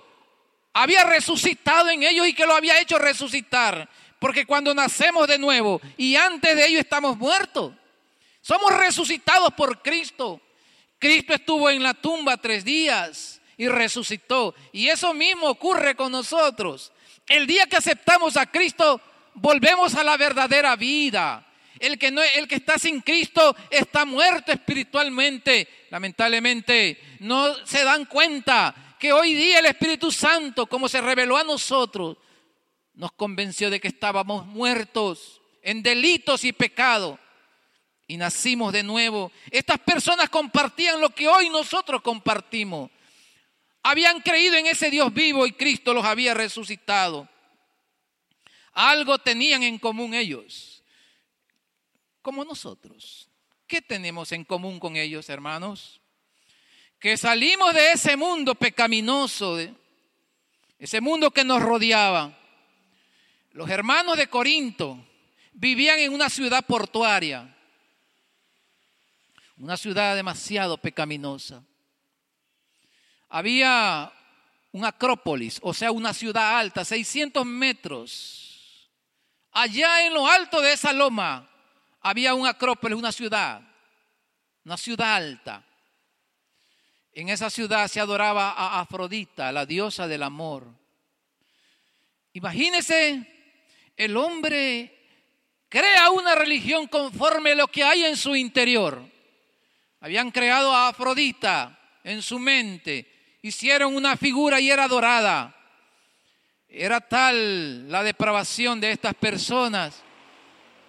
había 0.74 1.04
resucitado 1.04 1.90
en 1.90 2.04
ellos 2.04 2.28
y 2.28 2.34
que 2.34 2.46
lo 2.46 2.56
había 2.56 2.80
hecho 2.80 3.00
resucitar. 3.00 3.90
Porque 4.20 4.46
cuando 4.46 4.74
nacemos 4.74 5.28
de 5.28 5.40
nuevo 5.40 5.82
y 5.98 6.16
antes 6.16 6.56
de 6.56 6.68
ello 6.68 6.80
estamos 6.80 7.18
muertos, 7.18 7.74
somos 8.42 8.72
resucitados 8.78 9.54
por 9.54 9.82
Cristo. 9.82 10.40
Cristo 11.00 11.34
estuvo 11.34 11.70
en 11.70 11.82
la 11.82 11.96
tumba 11.96 12.38
tres 12.38 12.64
días 12.64 13.42
y 13.58 13.68
resucitó. 13.68 14.54
Y 14.72 14.90
eso 14.90 15.14
mismo 15.14 15.48
ocurre 15.48 15.96
con 15.96 16.12
nosotros. 16.12 16.92
El 17.28 17.48
día 17.48 17.66
que 17.66 17.78
aceptamos 17.78 18.38
a 18.38 18.46
Cristo, 18.46 19.02
volvemos 19.38 19.96
a 19.96 20.04
la 20.04 20.18
verdadera 20.18 20.76
vida. 20.76 21.44
El 21.80 22.00
que, 22.00 22.10
no, 22.10 22.22
el 22.24 22.48
que 22.48 22.56
está 22.56 22.80
sin 22.80 23.02
Cristo 23.02 23.56
está 23.70 24.04
muerto 24.04 24.52
espiritualmente. 24.52 25.86
Lamentablemente, 25.92 27.00
no 27.20 27.54
se 27.66 27.84
dan 27.84 28.06
cuenta 28.06 28.96
que 29.00 29.14
hoy 29.14 29.36
día 29.36 29.60
el 29.60 29.68
Espíritu 29.68 30.12
Santo, 30.12 30.66
como 30.66 30.90
se 30.90 31.02
reveló 31.02 31.38
a 31.38 31.44
nosotros, 31.44 32.18
nos 32.96 33.12
convenció 33.12 33.70
de 33.70 33.80
que 33.80 33.90
estábamos 33.90 34.48
muertos 34.48 35.40
en 35.62 35.84
delitos 35.84 36.44
y 36.44 36.52
pecados 36.52 37.20
y 38.08 38.18
nacimos 38.18 38.74
de 38.74 38.82
nuevo. 38.82 39.32
Estas 39.52 39.78
personas 39.80 40.30
compartían 40.30 41.00
lo 41.00 41.12
que 41.12 41.28
hoy 41.28 41.50
nosotros 41.50 42.02
compartimos. 42.02 42.90
Habían 43.84 44.20
creído 44.22 44.56
en 44.56 44.66
ese 44.66 44.90
Dios 44.90 45.14
vivo 45.14 45.46
y 45.46 45.52
Cristo 45.52 45.94
los 45.94 46.06
había 46.06 46.34
resucitado. 46.34 47.30
Algo 48.78 49.18
tenían 49.18 49.64
en 49.64 49.80
común 49.80 50.14
ellos, 50.14 50.84
como 52.22 52.46
nosotros. 52.46 53.28
¿Qué 53.66 53.82
tenemos 53.82 54.32
en 54.32 54.46
común 54.46 54.80
con 54.80 54.96
ellos, 54.96 55.30
hermanos? 55.30 56.00
Que 57.00 57.18
salimos 57.18 57.74
de 57.74 57.94
ese 57.94 58.16
mundo 58.16 58.56
pecaminoso, 58.56 59.58
ese 60.78 61.02
mundo 61.02 61.32
que 61.32 61.44
nos 61.44 61.62
rodeaba. 61.62 62.38
Los 63.52 63.70
hermanos 63.70 64.18
de 64.18 64.28
Corinto 64.28 65.04
vivían 65.54 66.00
en 66.00 66.14
una 66.14 66.30
ciudad 66.30 66.66
portuaria, 66.66 67.56
una 69.58 69.76
ciudad 69.76 70.16
demasiado 70.16 70.78
pecaminosa 70.78 71.64
había 73.30 74.12
un 74.72 74.86
acrópolis, 74.86 75.60
o 75.62 75.74
sea, 75.74 75.92
una 75.92 76.14
ciudad 76.14 76.58
alta, 76.58 76.86
600 76.86 77.46
metros. 77.46 78.47
Allá 79.52 80.06
en 80.06 80.14
lo 80.14 80.28
alto 80.28 80.62
de 80.62 80.74
esa 80.74 80.94
loma 80.94 81.50
había 82.02 82.34
un 82.34 82.46
acrópolis, 82.48 82.98
una 82.98 83.12
ciudad, 83.12 83.62
una 84.66 84.78
ciudad 84.78 85.16
alta. 85.16 85.64
En 87.14 87.30
esa 87.30 87.50
ciudad 87.50 87.88
se 87.88 88.00
adoraba 88.00 88.52
a 88.52 88.80
Afrodita, 88.80 89.52
la 89.52 89.66
diosa 89.66 90.08
del 90.08 90.24
amor. 90.24 90.68
Imagínese, 92.34 93.26
el 93.96 94.16
hombre 94.16 94.94
crea 95.68 96.12
una 96.12 96.36
religión 96.36 96.88
conforme 96.88 97.54
a 97.54 97.56
lo 97.56 97.68
que 97.68 97.84
hay 97.84 98.06
en 98.06 98.16
su 98.16 98.36
interior. 98.36 99.04
Habían 100.00 100.30
creado 100.30 100.72
a 100.72 100.90
Afrodita 100.90 101.80
en 102.04 102.22
su 102.22 102.38
mente 102.38 103.18
hicieron 103.42 103.96
una 103.96 104.18
figura 104.18 104.60
y 104.60 104.70
era 104.70 104.86
adorada. 104.86 105.56
Era 106.80 107.02
tal 107.02 107.90
la 107.92 108.04
depravación 108.04 108.80
de 108.80 108.92
estas 108.92 109.16
personas 109.16 110.04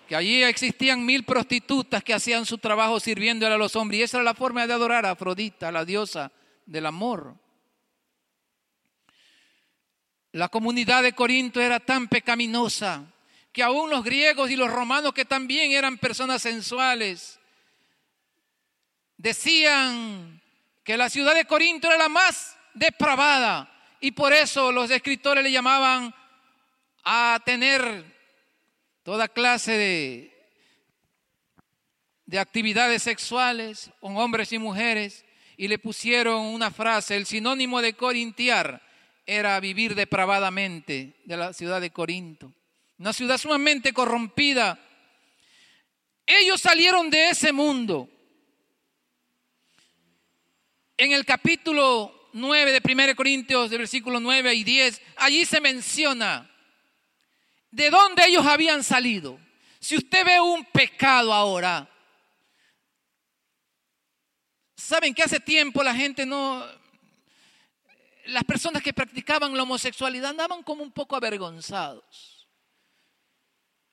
que 0.06 0.14
allí 0.14 0.42
existían 0.42 1.04
mil 1.04 1.24
prostitutas 1.24 2.04
que 2.04 2.12
hacían 2.12 2.44
su 2.44 2.58
trabajo 2.58 3.00
sirviéndole 3.00 3.54
a 3.54 3.58
los 3.58 3.74
hombres. 3.74 4.00
Y 4.00 4.02
esa 4.02 4.18
era 4.18 4.24
la 4.24 4.34
forma 4.34 4.66
de 4.66 4.74
adorar 4.74 5.06
a 5.06 5.12
Afrodita, 5.12 5.72
la 5.72 5.86
diosa 5.86 6.30
del 6.66 6.84
amor. 6.84 7.36
La 10.32 10.50
comunidad 10.50 11.02
de 11.02 11.14
Corinto 11.14 11.58
era 11.58 11.80
tan 11.80 12.06
pecaminosa 12.06 13.06
que 13.50 13.62
aún 13.62 13.88
los 13.88 14.04
griegos 14.04 14.50
y 14.50 14.56
los 14.56 14.70
romanos, 14.70 15.14
que 15.14 15.24
también 15.24 15.72
eran 15.72 15.96
personas 15.96 16.42
sensuales, 16.42 17.40
decían 19.16 20.42
que 20.84 20.98
la 20.98 21.08
ciudad 21.08 21.34
de 21.34 21.46
Corinto 21.46 21.86
era 21.86 21.96
la 21.96 22.08
más 22.10 22.58
depravada 22.74 23.77
y 24.00 24.12
por 24.12 24.32
eso 24.32 24.72
los 24.72 24.90
escritores 24.90 25.42
le 25.42 25.52
llamaban 25.52 26.14
a 27.04 27.40
tener 27.44 28.04
toda 29.02 29.28
clase 29.28 29.72
de, 29.72 30.38
de 32.26 32.38
actividades 32.38 33.02
sexuales 33.02 33.90
con 34.00 34.16
hombres 34.16 34.52
y 34.52 34.58
mujeres 34.58 35.24
y 35.56 35.68
le 35.68 35.78
pusieron 35.78 36.46
una 36.46 36.70
frase, 36.70 37.16
el 37.16 37.26
sinónimo 37.26 37.82
de 37.82 37.94
corintiar 37.94 38.82
era 39.26 39.58
vivir 39.60 39.94
depravadamente 39.94 41.20
de 41.24 41.36
la 41.36 41.52
ciudad 41.52 41.80
de 41.80 41.90
Corinto, 41.90 42.52
una 42.98 43.12
ciudad 43.12 43.36
sumamente 43.38 43.92
corrompida. 43.92 44.78
Ellos 46.24 46.60
salieron 46.60 47.10
de 47.10 47.30
ese 47.30 47.52
mundo 47.52 48.08
en 50.96 51.12
el 51.12 51.24
capítulo 51.24 52.17
9 52.38 52.80
de 52.80 52.92
1 52.92 53.16
Corintios, 53.16 53.70
del 53.70 53.80
versículo 53.80 54.20
9 54.20 54.54
y 54.54 54.64
10, 54.64 55.02
allí 55.16 55.44
se 55.44 55.60
menciona 55.60 56.50
de 57.70 57.90
dónde 57.90 58.24
ellos 58.26 58.46
habían 58.46 58.82
salido. 58.82 59.38
Si 59.80 59.96
usted 59.96 60.24
ve 60.24 60.40
un 60.40 60.64
pecado 60.64 61.32
ahora, 61.32 61.88
saben 64.76 65.14
que 65.14 65.22
hace 65.22 65.40
tiempo 65.40 65.82
la 65.82 65.94
gente 65.94 66.24
no, 66.24 66.64
las 68.26 68.44
personas 68.44 68.82
que 68.82 68.92
practicaban 68.92 69.56
la 69.56 69.62
homosexualidad 69.62 70.30
andaban 70.30 70.62
como 70.62 70.82
un 70.82 70.92
poco 70.92 71.16
avergonzados. 71.16 72.48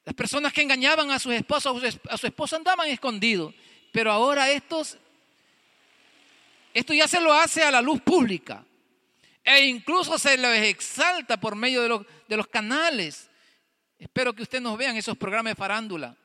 Las 0.03 0.13
personas 0.13 0.53
que 0.53 0.62
engañaban 0.62 1.10
a 1.10 1.19
sus 1.19 1.34
esposos, 1.34 1.99
a 2.10 2.17
su 2.17 2.27
esposa 2.27 2.58
andaban 2.58 2.88
escondidos. 2.89 3.53
Pero 3.91 4.12
ahora 4.12 4.51
estos 4.51 4.97
esto 6.75 6.93
ya 6.93 7.07
se 7.07 7.21
lo 7.21 7.31
hace 7.31 7.63
a 7.63 7.71
la 7.71 7.81
luz 7.81 8.01
pública. 8.01 8.65
E 9.41 9.65
incluso 9.65 10.19
se 10.19 10.38
les 10.38 10.67
exalta 10.67 11.39
por 11.39 11.55
medio 11.55 11.81
de 12.27 12.35
los, 12.35 12.47
canales. 12.47 13.29
Espero 13.97 14.33
que 14.33 14.43
ustedes 14.43 14.61
nos 14.61 14.77
vean 14.77 14.97
esos 14.97 15.17
programas 15.17 15.51
de 15.51 15.55
farándula. 15.55 16.17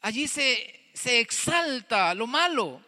Allí 0.00 0.26
se, 0.26 0.88
se 0.94 1.20
exalta 1.20 2.14
lo 2.14 2.26
malo. 2.26 2.80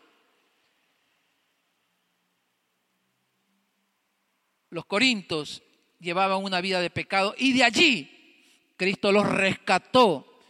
Los 4.71 4.87
corintos 4.87 5.63
llevaban 6.01 6.43
una 6.43 6.63
vida 6.63 6.81
de 6.81 6.89
pecado 6.89 7.35
y 7.37 7.53
de 7.53 7.65
allí 7.65 8.73
Cristo 8.79 9.13
los 9.13 9.29
rescató. 9.29 10.41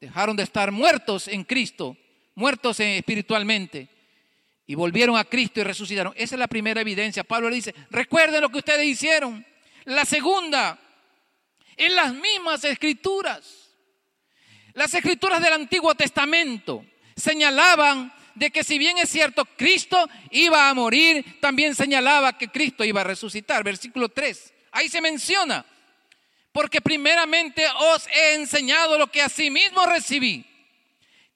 Dejaron 0.00 0.34
de 0.34 0.42
estar 0.42 0.72
muertos 0.72 1.28
en 1.28 1.44
Cristo, 1.44 1.96
muertos 2.34 2.80
espiritualmente 2.80 3.93
y 4.66 4.74
volvieron 4.74 5.16
a 5.16 5.24
Cristo 5.24 5.60
y 5.60 5.64
resucitaron. 5.64 6.12
Esa 6.16 6.34
es 6.34 6.38
la 6.38 6.46
primera 6.46 6.80
evidencia. 6.80 7.24
Pablo 7.24 7.50
le 7.50 7.56
dice, 7.56 7.74
recuerden 7.90 8.40
lo 8.40 8.48
que 8.48 8.58
ustedes 8.58 8.86
hicieron. 8.86 9.44
La 9.84 10.04
segunda, 10.04 10.78
en 11.76 11.94
las 11.94 12.14
mismas 12.14 12.64
escrituras. 12.64 13.70
Las 14.72 14.92
escrituras 14.94 15.40
del 15.42 15.52
Antiguo 15.52 15.94
Testamento 15.94 16.84
señalaban 17.14 18.12
de 18.34 18.50
que 18.50 18.64
si 18.64 18.78
bien 18.78 18.98
es 18.98 19.08
cierto 19.08 19.44
Cristo 19.44 20.08
iba 20.30 20.68
a 20.68 20.74
morir, 20.74 21.38
también 21.40 21.74
señalaba 21.74 22.36
que 22.36 22.48
Cristo 22.48 22.84
iba 22.84 23.02
a 23.02 23.04
resucitar. 23.04 23.62
Versículo 23.62 24.08
3. 24.08 24.52
Ahí 24.72 24.88
se 24.88 25.00
menciona, 25.00 25.64
porque 26.50 26.80
primeramente 26.80 27.64
os 27.78 28.08
he 28.08 28.34
enseñado 28.34 28.98
lo 28.98 29.06
que 29.06 29.22
asimismo 29.22 29.86
recibí, 29.86 30.44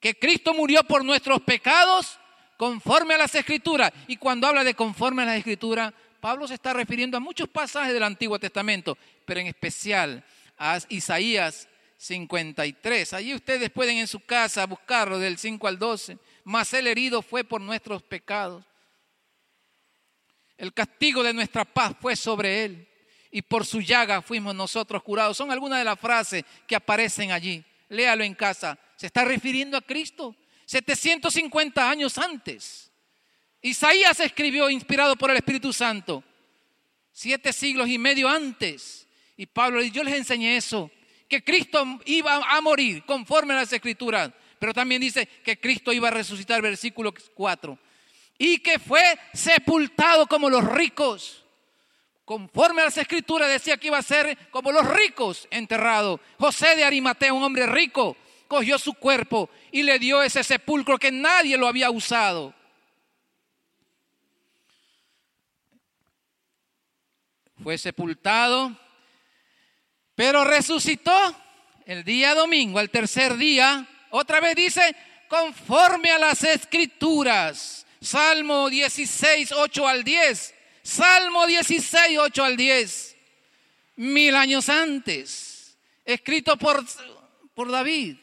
que 0.01 0.17
Cristo 0.17 0.53
murió 0.53 0.83
por 0.83 1.05
nuestros 1.05 1.41
pecados 1.41 2.18
conforme 2.59 3.13
a 3.13 3.19
las 3.19 3.33
escrituras. 3.35 3.93
Y 4.05 4.17
cuando 4.17 4.45
habla 4.45 4.65
de 4.65 4.73
conforme 4.73 5.23
a 5.23 5.27
las 5.27 5.37
escrituras, 5.37 5.93
Pablo 6.19 6.45
se 6.45 6.55
está 6.55 6.73
refiriendo 6.73 7.15
a 7.15 7.21
muchos 7.21 7.47
pasajes 7.47 7.93
del 7.93 8.03
Antiguo 8.03 8.37
Testamento, 8.37 8.97
pero 9.23 9.39
en 9.39 9.47
especial 9.47 10.21
a 10.57 10.77
Isaías 10.89 11.69
53. 11.95 13.13
Allí 13.13 13.33
ustedes 13.33 13.69
pueden 13.69 13.95
en 13.95 14.07
su 14.07 14.19
casa 14.19 14.65
buscarlo 14.65 15.19
del 15.19 15.37
5 15.37 15.65
al 15.69 15.79
12. 15.79 16.17
Mas 16.43 16.73
el 16.73 16.87
herido 16.87 17.21
fue 17.21 17.45
por 17.45 17.61
nuestros 17.61 18.03
pecados. 18.03 18.65
El 20.57 20.73
castigo 20.73 21.23
de 21.23 21.31
nuestra 21.31 21.63
paz 21.63 21.93
fue 22.01 22.17
sobre 22.17 22.65
él 22.65 22.89
y 23.31 23.41
por 23.41 23.65
su 23.65 23.79
llaga 23.79 24.21
fuimos 24.21 24.53
nosotros 24.53 25.01
curados. 25.01 25.37
Son 25.37 25.49
algunas 25.49 25.79
de 25.79 25.85
las 25.85 25.97
frases 25.97 26.43
que 26.67 26.75
aparecen 26.75 27.31
allí. 27.31 27.63
Léalo 27.87 28.25
en 28.25 28.35
casa. 28.35 28.77
Se 28.97 29.05
está 29.05 29.23
refiriendo 29.23 29.77
a 29.77 29.81
Cristo. 29.81 30.35
750 30.69 31.89
años 31.89 32.15
antes. 32.19 32.91
Isaías 33.59 34.19
escribió 34.19 34.69
inspirado 34.69 35.15
por 35.15 35.31
el 35.31 35.37
Espíritu 35.37 35.73
Santo. 35.73 36.23
Siete 37.11 37.51
siglos 37.53 37.89
y 37.89 37.97
medio 37.97 38.29
antes. 38.29 39.07
Y 39.35 39.47
Pablo, 39.47 39.81
yo 39.81 40.03
les 40.03 40.13
enseñé 40.13 40.57
eso. 40.57 40.91
Que 41.27 41.43
Cristo 41.43 41.83
iba 42.05 42.35
a 42.35 42.61
morir 42.61 43.03
conforme 43.03 43.55
a 43.55 43.57
las 43.57 43.73
escrituras. 43.73 44.29
Pero 44.59 44.71
también 44.71 45.01
dice 45.01 45.25
que 45.43 45.59
Cristo 45.59 45.91
iba 45.91 46.09
a 46.09 46.11
resucitar, 46.11 46.61
versículo 46.61 47.15
4. 47.33 47.79
Y 48.37 48.59
que 48.59 48.77
fue 48.77 49.01
sepultado 49.33 50.27
como 50.27 50.51
los 50.51 50.63
ricos 50.63 51.45
conforme 52.25 52.83
a 52.83 52.85
las 52.85 52.97
escrituras 52.99 53.49
decía 53.49 53.77
que 53.77 53.87
iba 53.87 53.97
a 53.97 54.03
ser 54.03 54.37
como 54.51 54.71
los 54.71 54.87
ricos 54.87 55.47
enterrado. 55.49 56.19
José 56.37 56.75
de 56.75 56.83
Arimatea, 56.83 57.33
un 57.33 57.41
hombre 57.41 57.65
rico, 57.65 58.15
cogió 58.49 58.79
su 58.79 58.95
cuerpo 58.95 59.49
y 59.71 59.83
le 59.83 59.99
dio 59.99 60.21
ese 60.23 60.43
sepulcro 60.43 60.97
que 60.97 61.11
nadie 61.11 61.55
lo 61.55 61.67
había 61.67 61.91
usado. 61.91 62.53
Fue 67.63 67.77
sepultado, 67.77 68.75
pero 70.15 70.43
resucitó 70.43 71.13
el 71.85 72.03
día 72.03 72.33
domingo, 72.33 72.79
al 72.79 72.89
tercer 72.89 73.37
día. 73.37 73.87
Otra 74.09 74.39
vez 74.39 74.55
dice, 74.55 74.95
conforme 75.27 76.11
a 76.11 76.17
las 76.17 76.43
escrituras. 76.43 77.85
Salmo 78.01 78.69
16, 78.69 79.51
8 79.51 79.87
al 79.87 80.03
10. 80.03 80.55
Salmo 80.81 81.45
16, 81.45 82.17
8 82.17 82.43
al 82.43 82.57
10, 82.57 83.15
mil 83.97 84.35
años 84.35 84.69
antes, 84.69 85.77
escrito 86.03 86.57
por, 86.57 86.83
por 87.53 87.69
David. 87.69 88.17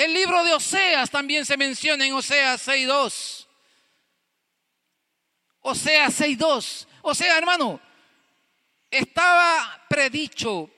El 0.00 0.14
libro 0.14 0.42
de 0.42 0.54
Oseas 0.54 1.10
también 1.10 1.44
se 1.44 1.58
menciona 1.58 2.06
en 2.06 2.14
Oseas 2.14 2.66
6.2. 2.66 3.46
Oseas 5.60 6.18
6.2. 6.18 6.86
O 7.02 7.14
sea, 7.14 7.36
hermano, 7.36 7.78
estaba 8.90 9.84
predicho, 9.90 10.70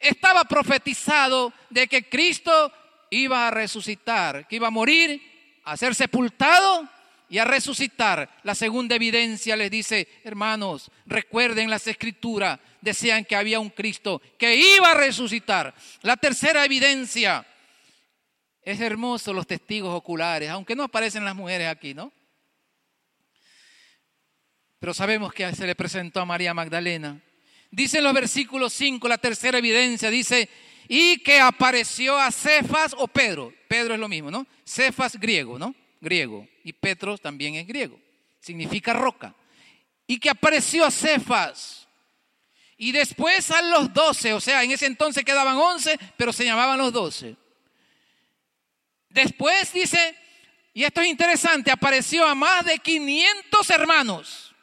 estaba 0.00 0.42
profetizado 0.42 1.52
de 1.70 1.86
que 1.86 2.08
Cristo 2.08 2.72
iba 3.10 3.46
a 3.46 3.52
resucitar, 3.52 4.48
que 4.48 4.56
iba 4.56 4.66
a 4.66 4.72
morir, 4.72 5.22
a 5.62 5.76
ser 5.76 5.94
sepultado 5.94 6.88
y 7.28 7.38
a 7.38 7.44
resucitar. 7.44 8.28
La 8.42 8.56
segunda 8.56 8.96
evidencia 8.96 9.54
les 9.54 9.70
dice, 9.70 10.08
hermanos, 10.24 10.90
recuerden 11.06 11.70
las 11.70 11.86
escrituras, 11.86 12.58
decían 12.80 13.24
que 13.24 13.36
había 13.36 13.60
un 13.60 13.70
Cristo 13.70 14.20
que 14.36 14.56
iba 14.56 14.90
a 14.90 14.94
resucitar. 14.94 15.72
La 16.00 16.16
tercera 16.16 16.64
evidencia, 16.64 17.46
es 18.62 18.80
hermoso 18.80 19.32
los 19.32 19.46
testigos 19.46 19.94
oculares, 19.94 20.48
aunque 20.50 20.76
no 20.76 20.84
aparecen 20.84 21.24
las 21.24 21.34
mujeres 21.34 21.68
aquí, 21.68 21.94
¿no? 21.94 22.12
Pero 24.78 24.94
sabemos 24.94 25.32
que 25.32 25.54
se 25.54 25.66
le 25.66 25.74
presentó 25.74 26.20
a 26.20 26.24
María 26.24 26.54
Magdalena. 26.54 27.20
Dice 27.70 27.98
en 27.98 28.04
los 28.04 28.14
versículos 28.14 28.72
5, 28.72 29.06
la 29.08 29.18
tercera 29.18 29.58
evidencia, 29.58 30.10
dice, 30.10 30.48
y 30.88 31.18
que 31.18 31.40
apareció 31.40 32.18
a 32.18 32.30
Cefas 32.30 32.94
o 32.98 33.08
Pedro. 33.08 33.52
Pedro 33.68 33.94
es 33.94 34.00
lo 34.00 34.08
mismo, 34.08 34.30
¿no? 34.30 34.46
Cefas 34.64 35.18
griego, 35.18 35.58
¿no? 35.58 35.74
griego, 36.02 36.48
y 36.64 36.72
Petros 36.72 37.20
también 37.20 37.54
es 37.54 37.66
griego, 37.66 37.98
significa 38.40 38.92
roca, 38.92 39.34
y 40.06 40.18
que 40.18 40.28
apareció 40.28 40.84
a 40.84 40.90
Cefas, 40.90 41.86
y 42.76 42.90
después 42.90 43.50
a 43.52 43.62
los 43.62 43.94
doce, 43.94 44.32
o 44.34 44.40
sea, 44.40 44.64
en 44.64 44.72
ese 44.72 44.86
entonces 44.86 45.24
quedaban 45.24 45.56
once, 45.56 45.96
pero 46.16 46.32
se 46.32 46.44
llamaban 46.44 46.76
los 46.76 46.92
doce. 46.92 47.36
Después 49.12 49.72
dice, 49.72 50.16
y 50.72 50.84
esto 50.84 51.00
es 51.02 51.08
interesante, 51.08 51.70
apareció 51.70 52.26
a 52.26 52.34
más 52.34 52.64
de 52.64 52.78
500 52.78 53.70
hermanos. 53.70 54.54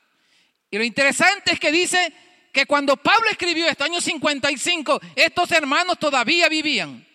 Y 0.71 0.77
lo 0.77 0.83
interesante 0.83 1.53
es 1.53 1.59
que 1.59 1.71
dice 1.71 2.13
que 2.51 2.65
cuando 2.65 2.97
Pablo 2.97 3.29
escribió 3.29 3.67
este 3.67 3.83
año 3.83 4.01
55, 4.01 4.99
estos 5.15 5.51
hermanos 5.51 5.99
todavía 5.99 6.49
vivían. 6.49 7.05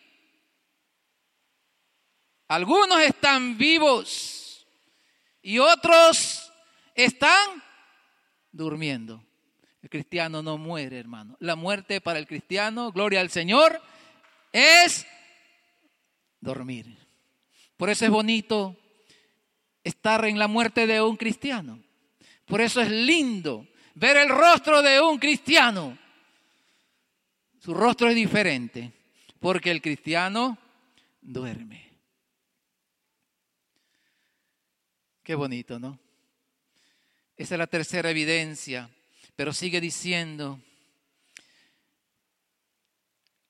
Algunos 2.46 3.00
están 3.00 3.58
vivos 3.58 4.66
y 5.42 5.58
otros 5.58 6.52
están 6.94 7.62
durmiendo. 8.52 9.24
El 9.82 9.90
cristiano 9.90 10.42
no 10.42 10.56
muere, 10.56 10.98
hermano. 10.98 11.36
La 11.40 11.56
muerte 11.56 12.00
para 12.00 12.18
el 12.18 12.26
cristiano, 12.26 12.92
gloria 12.92 13.20
al 13.20 13.30
Señor, 13.30 13.82
es 14.52 15.06
dormir. 16.40 17.03
Por 17.76 17.90
eso 17.90 18.04
es 18.04 18.10
bonito 18.10 18.76
estar 19.82 20.24
en 20.24 20.38
la 20.38 20.48
muerte 20.48 20.86
de 20.86 21.00
un 21.02 21.16
cristiano. 21.16 21.82
Por 22.46 22.60
eso 22.60 22.80
es 22.80 22.90
lindo 22.90 23.66
ver 23.94 24.16
el 24.16 24.28
rostro 24.28 24.82
de 24.82 25.00
un 25.00 25.18
cristiano. 25.18 25.96
Su 27.58 27.74
rostro 27.74 28.08
es 28.08 28.14
diferente, 28.14 28.92
porque 29.40 29.70
el 29.70 29.80
cristiano 29.80 30.58
duerme. 31.20 31.90
Qué 35.22 35.34
bonito, 35.34 35.78
¿no? 35.78 35.98
Esa 37.36 37.54
es 37.54 37.58
la 37.58 37.66
tercera 37.66 38.10
evidencia, 38.10 38.90
pero 39.34 39.52
sigue 39.52 39.80
diciendo, 39.80 40.60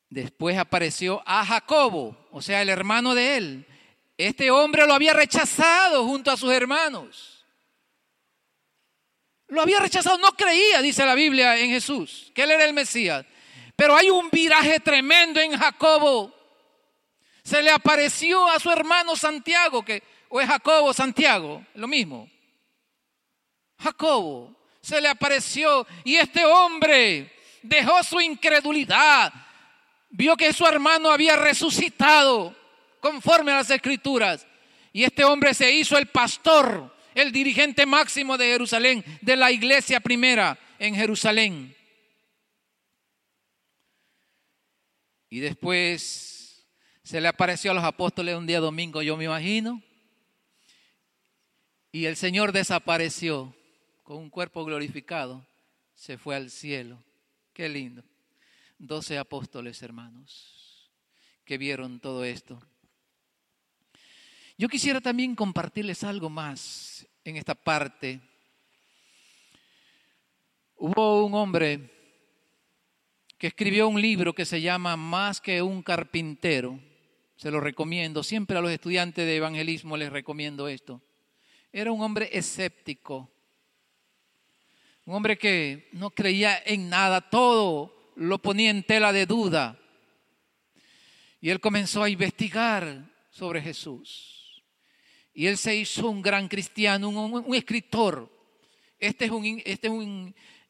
después 0.08 0.56
apareció 0.56 1.22
a 1.26 1.44
Jacobo, 1.44 2.16
o 2.30 2.40
sea, 2.40 2.62
el 2.62 2.68
hermano 2.68 3.14
de 3.14 3.36
él. 3.36 3.66
Este 4.16 4.50
hombre 4.50 4.86
lo 4.86 4.94
había 4.94 5.12
rechazado 5.12 6.04
junto 6.04 6.30
a 6.30 6.36
sus 6.36 6.52
hermanos. 6.52 7.44
Lo 9.48 9.60
había 9.60 9.80
rechazado, 9.80 10.18
no 10.18 10.32
creía, 10.32 10.80
dice 10.82 11.04
la 11.04 11.14
Biblia, 11.14 11.58
en 11.58 11.70
Jesús, 11.70 12.32
que 12.34 12.42
él 12.42 12.52
era 12.52 12.64
el 12.64 12.72
Mesías. 12.72 13.24
Pero 13.76 13.96
hay 13.96 14.10
un 14.10 14.30
viraje 14.30 14.80
tremendo 14.80 15.40
en 15.40 15.56
Jacobo. 15.56 16.34
Se 17.42 17.62
le 17.62 17.70
apareció 17.70 18.48
a 18.48 18.58
su 18.58 18.70
hermano 18.70 19.16
Santiago, 19.16 19.84
que 19.84 20.02
¿O 20.36 20.40
es 20.40 20.48
Jacobo 20.48 20.92
Santiago? 20.92 21.64
Lo 21.74 21.86
mismo. 21.86 22.28
Jacobo 23.78 24.52
se 24.80 25.00
le 25.00 25.06
apareció 25.06 25.86
y 26.02 26.16
este 26.16 26.44
hombre 26.44 27.32
dejó 27.62 28.02
su 28.02 28.20
incredulidad. 28.20 29.32
Vio 30.10 30.36
que 30.36 30.52
su 30.52 30.66
hermano 30.66 31.12
había 31.12 31.36
resucitado 31.36 32.52
conforme 33.04 33.52
a 33.52 33.56
las 33.56 33.70
escrituras. 33.70 34.46
Y 34.90 35.04
este 35.04 35.24
hombre 35.24 35.52
se 35.52 35.70
hizo 35.70 35.98
el 35.98 36.06
pastor, 36.06 36.90
el 37.14 37.32
dirigente 37.32 37.84
máximo 37.84 38.38
de 38.38 38.46
Jerusalén, 38.46 39.04
de 39.20 39.36
la 39.36 39.52
iglesia 39.52 40.00
primera 40.00 40.58
en 40.78 40.94
Jerusalén. 40.94 41.76
Y 45.28 45.40
después 45.40 46.30
Se 47.02 47.20
le 47.20 47.28
apareció 47.28 47.72
a 47.72 47.74
los 47.74 47.84
apóstoles 47.84 48.34
un 48.34 48.46
día 48.46 48.60
domingo, 48.60 49.02
yo 49.02 49.18
me 49.18 49.24
imagino. 49.24 49.82
Y 51.92 52.06
el 52.06 52.16
Señor 52.16 52.52
desapareció 52.52 53.54
con 54.02 54.16
un 54.16 54.30
cuerpo 54.30 54.64
glorificado. 54.64 55.46
Se 55.94 56.16
fue 56.16 56.34
al 56.34 56.48
cielo. 56.48 57.04
Qué 57.52 57.68
lindo. 57.68 58.02
Doce 58.78 59.18
apóstoles, 59.18 59.82
hermanos, 59.82 60.90
que 61.44 61.58
vieron 61.58 62.00
todo 62.00 62.24
esto. 62.24 62.58
Yo 64.56 64.68
quisiera 64.68 65.00
también 65.00 65.34
compartirles 65.34 66.04
algo 66.04 66.30
más 66.30 67.04
en 67.24 67.36
esta 67.36 67.56
parte. 67.56 68.20
Hubo 70.76 71.24
un 71.24 71.34
hombre 71.34 71.90
que 73.36 73.48
escribió 73.48 73.88
un 73.88 74.00
libro 74.00 74.32
que 74.32 74.44
se 74.44 74.60
llama 74.60 74.96
Más 74.96 75.40
que 75.40 75.60
un 75.60 75.82
carpintero. 75.82 76.78
Se 77.36 77.50
lo 77.50 77.60
recomiendo. 77.60 78.22
Siempre 78.22 78.56
a 78.56 78.60
los 78.60 78.70
estudiantes 78.70 79.26
de 79.26 79.36
evangelismo 79.36 79.96
les 79.96 80.12
recomiendo 80.12 80.68
esto. 80.68 81.02
Era 81.72 81.90
un 81.90 82.00
hombre 82.00 82.30
escéptico. 82.32 83.28
Un 85.04 85.16
hombre 85.16 85.36
que 85.36 85.88
no 85.92 86.10
creía 86.10 86.62
en 86.64 86.88
nada. 86.88 87.28
Todo 87.28 88.12
lo 88.14 88.38
ponía 88.38 88.70
en 88.70 88.84
tela 88.84 89.12
de 89.12 89.26
duda. 89.26 89.80
Y 91.40 91.50
él 91.50 91.58
comenzó 91.58 92.04
a 92.04 92.08
investigar 92.08 93.10
sobre 93.30 93.60
Jesús. 93.60 94.43
Y 95.34 95.48
él 95.48 95.58
se 95.58 95.74
hizo 95.74 96.08
un 96.08 96.22
gran 96.22 96.46
cristiano, 96.46 97.08
un, 97.08 97.54
escritor. 97.56 98.30
Este, 99.00 99.24
es 99.24 99.30
un, 99.32 99.60
este 99.64 99.88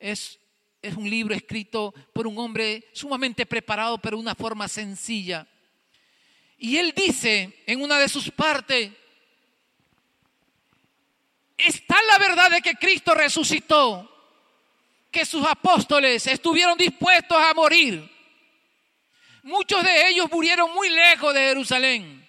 es, 0.01 0.39
un, 0.97 1.11
libro 1.11 1.35
escrito 1.35 1.93
por 2.15 2.27
un 2.27 2.39
hombre 2.39 2.89
sumamente 2.95 3.45
preparado, 3.45 3.99
pero 3.99 4.17
de 4.17 4.23
una 4.23 4.35
forma 4.35 4.67
sencilla. 4.67 5.47
Y 6.57 6.79
él 6.79 6.95
dice 6.97 7.63
en 7.67 7.83
una 7.83 7.99
de 7.99 8.09
sus 8.09 8.31
partes, 8.31 8.91
está 11.59 11.97
la 12.03 12.19
verdad 12.19 12.51
de 12.51 12.63
que 12.63 12.75
Cristo 12.75 13.15
resucitó, 13.15 14.11
que 15.11 15.27
sus 15.27 15.47
apóstoles 15.47 16.27
estuvieron 16.27 16.79
dispuestos 16.79 17.37
a 17.37 17.53
morir. 17.53 18.11
Muchos 19.43 19.85
de 19.85 20.09
ellos 20.09 20.31
murieron 20.33 20.73
muy 20.73 20.89
lejos 20.89 21.35
de 21.35 21.41
Jerusalén. 21.41 22.24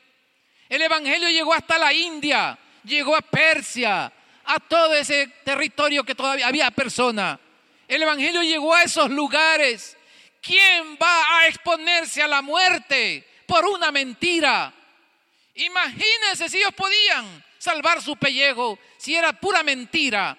El 0.68 0.82
Evangelio 0.82 1.30
llegó 1.30 1.54
hasta 1.54 1.78
la 1.78 1.94
India, 1.94 2.58
llegó 2.84 3.16
a 3.16 3.22
Persia, 3.22 4.12
a 4.46 4.60
todo 4.60 4.94
ese 4.96 5.28
territorio 5.44 6.04
que 6.04 6.16
todavía 6.16 6.48
había 6.48 6.72
personas. 6.72 7.40
El 7.88 8.02
Evangelio 8.02 8.42
llegó 8.42 8.74
a 8.74 8.84
esos 8.84 9.10
lugares. 9.12 9.98
¿Quién 10.42 10.98
va 11.02 11.40
a 11.40 11.48
exponerse 11.48 12.22
a 12.22 12.28
la 12.28 12.42
muerte 12.42 13.28
por 13.48 13.66
una 13.66 13.92
mentira? 13.92 14.74
Imagínense 15.56 16.50
si 16.50 16.58
ellos 16.58 16.74
podían 16.74 17.44
salvar 17.58 18.02
su 18.02 18.16
pellejo, 18.18 18.78
si 18.98 19.16
era 19.16 19.34
pura 19.34 19.64
mentira. 19.64 20.38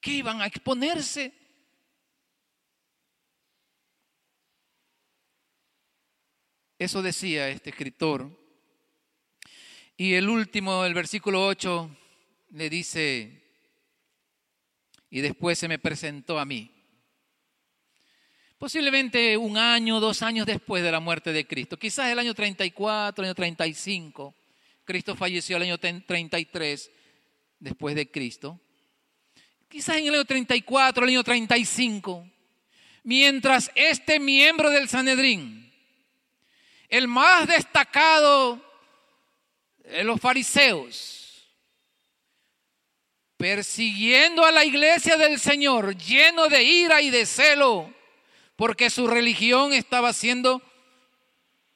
¿Qué 0.00 0.10
iban 0.10 0.40
a 0.42 0.46
exponerse? 0.46 1.32
Eso 6.78 7.00
decía 7.00 7.48
este 7.48 7.70
escritor 7.70 8.41
y 9.96 10.14
el 10.14 10.28
último, 10.28 10.84
el 10.84 10.94
versículo 10.94 11.46
8, 11.46 11.96
le 12.50 12.70
dice, 12.70 13.42
y 15.10 15.20
después 15.20 15.58
se 15.58 15.68
me 15.68 15.78
presentó 15.78 16.38
a 16.38 16.44
mí. 16.44 16.70
Posiblemente 18.58 19.36
un 19.36 19.58
año, 19.58 20.00
dos 20.00 20.22
años 20.22 20.46
después 20.46 20.82
de 20.82 20.92
la 20.92 21.00
muerte 21.00 21.32
de 21.32 21.46
Cristo, 21.46 21.78
quizás 21.78 22.10
el 22.10 22.18
año 22.18 22.32
34, 22.32 23.22
el 23.22 23.28
año 23.28 23.34
35. 23.34 24.34
Cristo 24.84 25.16
falleció 25.16 25.56
el 25.56 25.64
año 25.64 25.78
33 25.78 26.90
después 27.58 27.94
de 27.94 28.10
Cristo. 28.10 28.60
Quizás 29.68 29.96
en 29.96 30.06
el 30.06 30.14
año 30.14 30.24
34, 30.24 31.04
el 31.04 31.10
año 31.10 31.24
35. 31.24 32.30
Mientras 33.04 33.70
este 33.74 34.20
miembro 34.20 34.70
del 34.70 34.88
Sanedrín, 34.88 35.72
el 36.88 37.08
más 37.08 37.48
destacado 37.48 38.62
los 40.04 40.20
fariseos, 40.20 41.48
persiguiendo 43.36 44.44
a 44.44 44.52
la 44.52 44.64
iglesia 44.64 45.16
del 45.16 45.38
Señor, 45.38 45.96
lleno 45.96 46.48
de 46.48 46.62
ira 46.62 47.02
y 47.02 47.10
de 47.10 47.26
celo, 47.26 47.92
porque 48.56 48.90
su 48.90 49.06
religión 49.06 49.72
estaba 49.72 50.12
siendo 50.12 50.62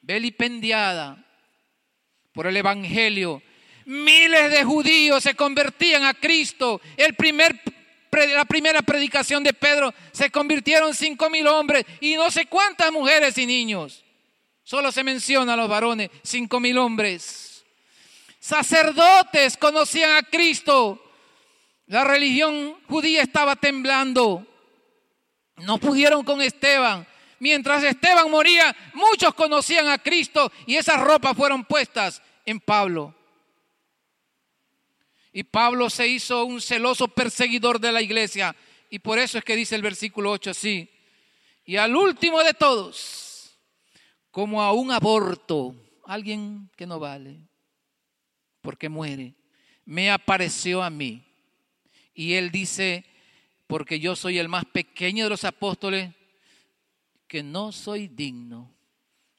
vilipendiada 0.00 1.24
por 2.32 2.46
el 2.46 2.56
Evangelio. 2.56 3.42
Miles 3.86 4.50
de 4.50 4.64
judíos 4.64 5.22
se 5.22 5.34
convertían 5.34 6.04
a 6.04 6.14
Cristo. 6.14 6.80
El 6.96 7.14
primer, 7.14 7.60
la 8.12 8.44
primera 8.44 8.82
predicación 8.82 9.42
de 9.42 9.52
Pedro 9.52 9.92
se 10.12 10.30
convirtieron 10.30 10.94
cinco 10.94 11.30
mil 11.30 11.46
hombres 11.46 11.84
y 12.00 12.14
no 12.14 12.30
sé 12.30 12.46
cuántas 12.46 12.92
mujeres 12.92 13.36
y 13.38 13.46
niños. 13.46 14.04
Solo 14.62 14.90
se 14.90 15.04
menciona 15.04 15.54
a 15.54 15.56
los 15.56 15.68
varones, 15.68 16.10
cinco 16.22 16.58
mil 16.58 16.78
hombres 16.78 17.45
sacerdotes 18.46 19.56
conocían 19.56 20.12
a 20.12 20.22
Cristo. 20.22 21.02
La 21.86 22.04
religión 22.04 22.76
judía 22.88 23.22
estaba 23.22 23.56
temblando. 23.56 24.46
No 25.56 25.78
pudieron 25.78 26.22
con 26.22 26.40
Esteban. 26.40 27.04
Mientras 27.40 27.82
Esteban 27.82 28.30
moría, 28.30 28.74
muchos 28.94 29.34
conocían 29.34 29.88
a 29.88 29.98
Cristo 29.98 30.52
y 30.64 30.76
esas 30.76 31.00
ropas 31.00 31.36
fueron 31.36 31.64
puestas 31.64 32.22
en 32.44 32.60
Pablo. 32.60 33.14
Y 35.32 35.42
Pablo 35.42 35.90
se 35.90 36.06
hizo 36.06 36.44
un 36.44 36.60
celoso 36.60 37.08
perseguidor 37.08 37.80
de 37.80 37.90
la 37.90 38.00
iglesia. 38.00 38.54
Y 38.90 39.00
por 39.00 39.18
eso 39.18 39.38
es 39.38 39.44
que 39.44 39.56
dice 39.56 39.74
el 39.74 39.82
versículo 39.82 40.30
8 40.30 40.50
así. 40.50 40.88
Y 41.64 41.76
al 41.78 41.96
último 41.96 42.44
de 42.44 42.54
todos, 42.54 43.58
como 44.30 44.62
a 44.62 44.72
un 44.72 44.92
aborto, 44.92 45.74
alguien 46.04 46.70
que 46.76 46.86
no 46.86 47.00
vale, 47.00 47.40
porque 48.66 48.88
muere, 48.88 49.36
me 49.84 50.10
apareció 50.10 50.82
a 50.82 50.90
mí. 50.90 51.22
Y 52.12 52.32
él 52.32 52.50
dice, 52.50 53.04
porque 53.68 54.00
yo 54.00 54.16
soy 54.16 54.40
el 54.40 54.48
más 54.48 54.64
pequeño 54.64 55.22
de 55.22 55.30
los 55.30 55.44
apóstoles, 55.44 56.12
que 57.28 57.44
no 57.44 57.70
soy 57.70 58.08
digno 58.08 58.74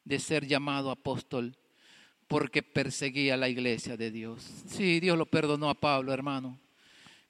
de 0.06 0.20
ser 0.20 0.48
llamado 0.48 0.92
apóstol 0.92 1.58
porque 2.28 2.64
perseguía 2.64 3.36
la 3.36 3.50
iglesia 3.50 3.98
de 3.98 4.12
Dios. 4.12 4.50
Sí, 4.66 5.02
Dios 5.02 5.18
lo 5.18 5.26
perdonó 5.26 5.70
a 5.70 5.74
Pablo, 5.74 6.14
hermano, 6.14 6.58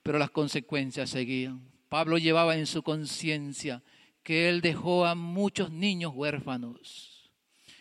pero 0.03 0.19
las 0.19 0.29
consecuencias 0.29 1.09
seguían. 1.09 1.67
Pablo 1.89 2.19
llevaba 2.19 2.57
en 2.57 2.67
su 2.67 2.83
conciencia 2.83 3.81
que 4.21 4.49
él 4.49 4.61
dejó 4.61 5.07
a 5.07 5.15
muchos 5.15 5.71
niños 5.71 6.11
huérfanos 6.13 7.16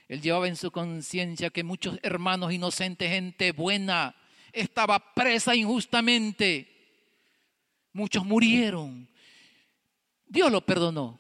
él 0.09 0.21
llevaba 0.21 0.47
en 0.47 0.57
su 0.57 0.71
conciencia 0.71 1.51
que 1.51 1.65
muchos 1.65 1.99
hermanos 2.03 2.53
inocentes, 2.53 3.11
gente 3.11 3.53
buena, 3.53 4.15
estaba 4.53 5.15
presa 5.15 5.55
injustamente. 5.55 6.73
Muchos 7.93 8.25
murieron. 8.25 9.09
Dios 10.27 10.51
lo 10.53 10.61
perdonó. 10.61 11.19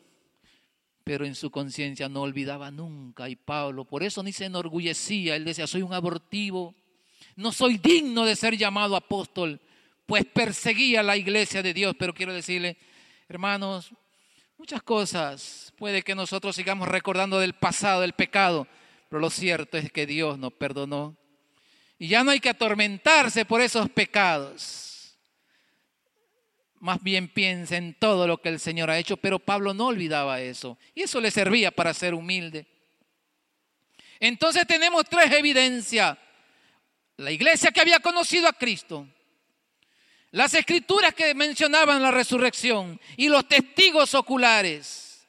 Pero 1.02 1.24
en 1.24 1.34
su 1.34 1.50
conciencia 1.50 2.08
no 2.08 2.22
olvidaba 2.22 2.70
nunca. 2.70 3.28
Y 3.28 3.36
Pablo, 3.36 3.84
por 3.84 4.02
eso 4.02 4.22
ni 4.22 4.32
se 4.32 4.44
enorgullecía. 4.44 5.36
Él 5.36 5.44
decía, 5.44 5.66
soy 5.66 5.82
un 5.82 5.92
abortivo. 5.92 6.74
No 7.34 7.52
soy 7.52 7.78
digno 7.78 8.24
de 8.24 8.36
ser 8.36 8.56
llamado 8.56 8.96
apóstol. 8.96 9.60
Pues 10.06 10.24
perseguía 10.24 11.02
la 11.02 11.16
iglesia 11.16 11.62
de 11.62 11.74
Dios. 11.74 11.94
Pero 11.98 12.14
quiero 12.14 12.32
decirle, 12.32 12.76
hermanos, 13.28 13.92
muchas 14.58 14.82
cosas 14.82 15.72
puede 15.78 16.02
que 16.02 16.14
nosotros 16.14 16.56
sigamos 16.56 16.88
recordando 16.88 17.38
del 17.38 17.54
pasado, 17.54 18.00
del 18.00 18.12
pecado. 18.12 18.66
Pero 19.08 19.20
lo 19.20 19.30
cierto 19.30 19.78
es 19.78 19.92
que 19.92 20.06
Dios 20.06 20.38
nos 20.38 20.52
perdonó. 20.52 21.16
Y 21.98 22.08
ya 22.08 22.24
no 22.24 22.30
hay 22.30 22.40
que 22.40 22.50
atormentarse 22.50 23.44
por 23.44 23.60
esos 23.60 23.88
pecados. 23.88 25.16
Más 26.78 27.02
bien 27.02 27.28
piensa 27.28 27.76
en 27.76 27.94
todo 27.94 28.26
lo 28.26 28.38
que 28.38 28.50
el 28.50 28.60
Señor 28.60 28.90
ha 28.90 28.98
hecho, 28.98 29.16
pero 29.16 29.38
Pablo 29.38 29.72
no 29.72 29.86
olvidaba 29.86 30.40
eso. 30.40 30.78
Y 30.94 31.02
eso 31.02 31.20
le 31.20 31.30
servía 31.30 31.70
para 31.70 31.94
ser 31.94 32.14
humilde. 32.14 32.66
Entonces 34.20 34.66
tenemos 34.66 35.04
tres 35.08 35.32
evidencias. 35.32 36.18
La 37.16 37.30
iglesia 37.30 37.70
que 37.70 37.80
había 37.80 38.00
conocido 38.00 38.46
a 38.46 38.52
Cristo, 38.52 39.08
las 40.36 40.52
escrituras 40.52 41.14
que 41.14 41.34
mencionaban 41.34 42.02
la 42.02 42.10
resurrección 42.10 43.00
y 43.16 43.30
los 43.30 43.48
testigos 43.48 44.14
oculares. 44.14 45.26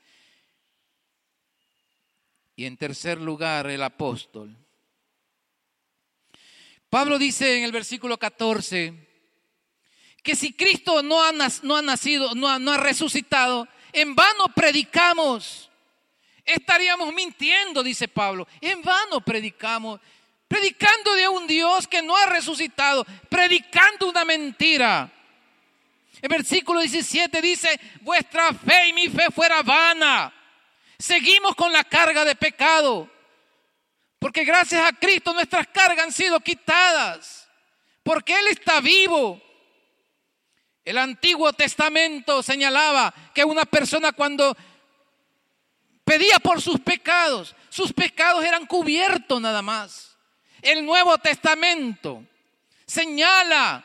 Y 2.58 2.66
en 2.66 2.76
tercer 2.76 3.18
lugar, 3.18 3.68
el 3.68 3.84
apóstol. 3.84 4.54
Pablo 6.90 7.18
dice 7.18 7.58
en 7.58 7.64
el 7.64 7.72
versículo 7.72 8.20
14 8.20 8.94
que 10.22 10.36
si 10.36 10.52
Cristo 10.52 11.02
no 11.02 11.24
ha, 11.24 11.32
nacido, 11.32 12.36
no 12.36 12.50
ha 12.50 12.78
resucitado, 12.78 13.66
en 13.94 14.14
vano 14.14 14.48
predicamos, 14.54 15.70
estaríamos 16.44 17.14
mintiendo, 17.14 17.82
dice 17.82 18.10
Pablo. 18.10 18.46
En 18.60 18.82
vano 18.82 19.22
predicamos, 19.22 20.02
predicando 20.48 21.14
de 21.16 21.28
un 21.28 21.48
Dios 21.48 21.88
que 21.88 22.02
no 22.02 22.16
ha 22.16 22.26
resucitado, 22.28 23.06
predicando 23.30 24.08
una 24.08 24.24
mentira. 24.26 25.12
El 26.22 26.30
versículo 26.30 26.80
17 26.80 27.42
dice, 27.42 27.80
vuestra 28.02 28.54
fe 28.54 28.88
y 28.88 28.94
mi 28.94 29.10
fe 29.10 29.28
fuera 29.34 29.62
vana. 29.62 30.34
Seguimos 30.98 31.56
con 31.56 31.72
la 31.72 31.84
carga 31.84 32.26
de 32.26 32.36
pecado. 32.36 33.10
Porque 34.20 34.44
gracias 34.44 34.84
a 34.84 34.94
Cristo 34.94 35.34
nuestras 35.34 35.68
cargas 35.68 36.06
han 36.06 36.12
sido 36.12 36.40
quitadas. 36.40 37.48
Porque 38.02 38.34
Él 38.38 38.48
está 38.48 38.82
vivo. 38.82 39.40
El 40.84 40.98
Antiguo 40.98 41.54
Testamento 41.54 42.42
señalaba 42.42 43.14
que 43.36 43.44
una 43.44 43.66
persona 43.66 44.14
cuando 44.14 44.56
pedía 46.04 46.40
por 46.40 46.62
sus 46.62 46.80
pecados, 46.80 47.54
sus 47.70 47.92
pecados 47.94 48.44
eran 48.44 48.66
cubiertos 48.66 49.40
nada 49.40 49.62
más. 49.62 50.17
El 50.62 50.86
Nuevo 50.86 51.18
Testamento 51.18 52.24
señala 52.86 53.84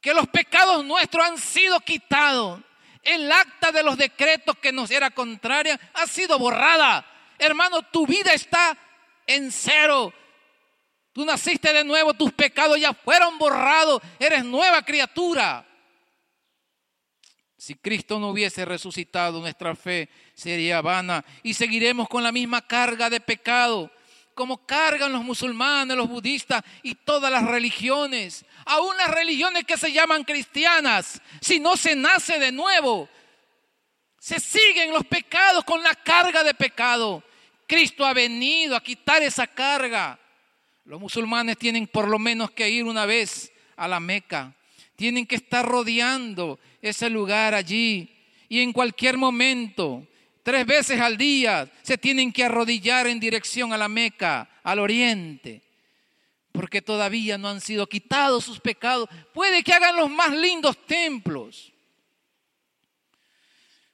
que 0.00 0.14
los 0.14 0.28
pecados 0.28 0.84
nuestros 0.84 1.26
han 1.26 1.38
sido 1.38 1.80
quitados. 1.80 2.60
El 3.02 3.30
acta 3.30 3.72
de 3.72 3.82
los 3.82 3.96
decretos 3.96 4.56
que 4.58 4.72
nos 4.72 4.90
era 4.90 5.10
contraria 5.10 5.78
ha 5.94 6.06
sido 6.06 6.38
borrada. 6.38 7.06
Hermano, 7.38 7.82
tu 7.82 8.06
vida 8.06 8.32
está 8.32 8.76
en 9.26 9.50
cero. 9.50 10.12
Tú 11.12 11.24
naciste 11.24 11.72
de 11.72 11.84
nuevo, 11.84 12.14
tus 12.14 12.32
pecados 12.32 12.78
ya 12.78 12.92
fueron 12.92 13.38
borrados. 13.38 14.02
Eres 14.18 14.44
nueva 14.44 14.82
criatura. 14.82 15.66
Si 17.56 17.74
Cristo 17.74 18.20
no 18.20 18.28
hubiese 18.28 18.64
resucitado, 18.64 19.40
nuestra 19.40 19.74
fe 19.74 20.10
sería 20.34 20.82
vana 20.82 21.24
y 21.42 21.54
seguiremos 21.54 22.08
con 22.08 22.22
la 22.22 22.30
misma 22.30 22.66
carga 22.66 23.08
de 23.08 23.20
pecado, 23.20 23.90
como 24.36 24.66
cargan 24.66 25.12
los 25.12 25.24
musulmanes, 25.24 25.96
los 25.96 26.10
budistas 26.10 26.62
y 26.82 26.94
todas 26.94 27.32
las 27.32 27.42
religiones, 27.42 28.44
aún 28.66 28.94
las 28.98 29.10
religiones 29.10 29.64
que 29.64 29.78
se 29.78 29.90
llaman 29.90 30.24
cristianas. 30.24 31.22
Si 31.40 31.58
no 31.58 31.74
se 31.74 31.96
nace 31.96 32.38
de 32.38 32.52
nuevo, 32.52 33.08
se 34.20 34.38
siguen 34.38 34.92
los 34.92 35.06
pecados 35.06 35.64
con 35.64 35.82
la 35.82 35.94
carga 35.94 36.44
de 36.44 36.52
pecado. 36.52 37.24
Cristo 37.66 38.04
ha 38.04 38.12
venido 38.12 38.76
a 38.76 38.82
quitar 38.82 39.22
esa 39.22 39.46
carga. 39.46 40.20
Los 40.84 41.00
musulmanes 41.00 41.56
tienen 41.56 41.86
por 41.86 42.06
lo 42.06 42.18
menos 42.18 42.50
que 42.50 42.68
ir 42.68 42.84
una 42.84 43.06
vez 43.06 43.50
a 43.74 43.88
la 43.88 44.00
Meca. 44.00 44.54
Tienen 44.96 45.26
que 45.26 45.36
estar 45.36 45.64
rodeando 45.64 46.60
ese 46.82 47.08
lugar 47.08 47.54
allí. 47.54 48.14
Y 48.50 48.60
en 48.60 48.74
cualquier 48.74 49.16
momento, 49.16 50.06
tres 50.46 50.64
veces 50.64 51.00
al 51.00 51.16
día, 51.16 51.68
se 51.82 51.98
tienen 51.98 52.32
que 52.32 52.44
arrodillar 52.44 53.08
en 53.08 53.18
dirección 53.18 53.72
a 53.72 53.76
la 53.76 53.88
Meca, 53.88 54.48
al 54.62 54.78
oriente. 54.78 55.60
Porque 56.52 56.80
todavía 56.80 57.36
no 57.36 57.48
han 57.48 57.60
sido 57.60 57.88
quitados 57.88 58.44
sus 58.44 58.60
pecados. 58.60 59.08
Puede 59.34 59.64
que 59.64 59.72
hagan 59.72 59.96
los 59.96 60.08
más 60.08 60.30
lindos 60.30 60.86
templos. 60.86 61.72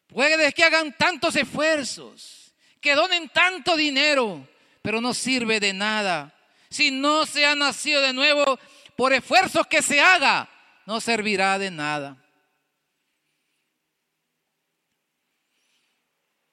Puede 0.09 0.53
que 0.53 0.62
hagan 0.62 0.95
tantos 0.99 1.37
esfuerzos, 1.37 2.53
que 2.83 2.95
donen 2.95 3.31
tanto 3.31 3.75
dinero, 3.75 4.47
pero 4.83 5.01
no 5.01 5.15
sirve 5.15 5.59
de 5.59 5.73
nada. 5.73 6.35
Si 6.69 6.91
no 6.91 7.25
se 7.25 7.47
ha 7.47 7.55
nacido 7.55 8.03
de 8.03 8.12
nuevo, 8.12 8.59
por 8.95 9.15
esfuerzos 9.15 9.67
que 9.67 9.81
se 9.81 10.03
haga, 10.03 10.51
no 10.85 11.01
servirá 11.01 11.59
de 11.59 11.71
nada. 11.71 12.22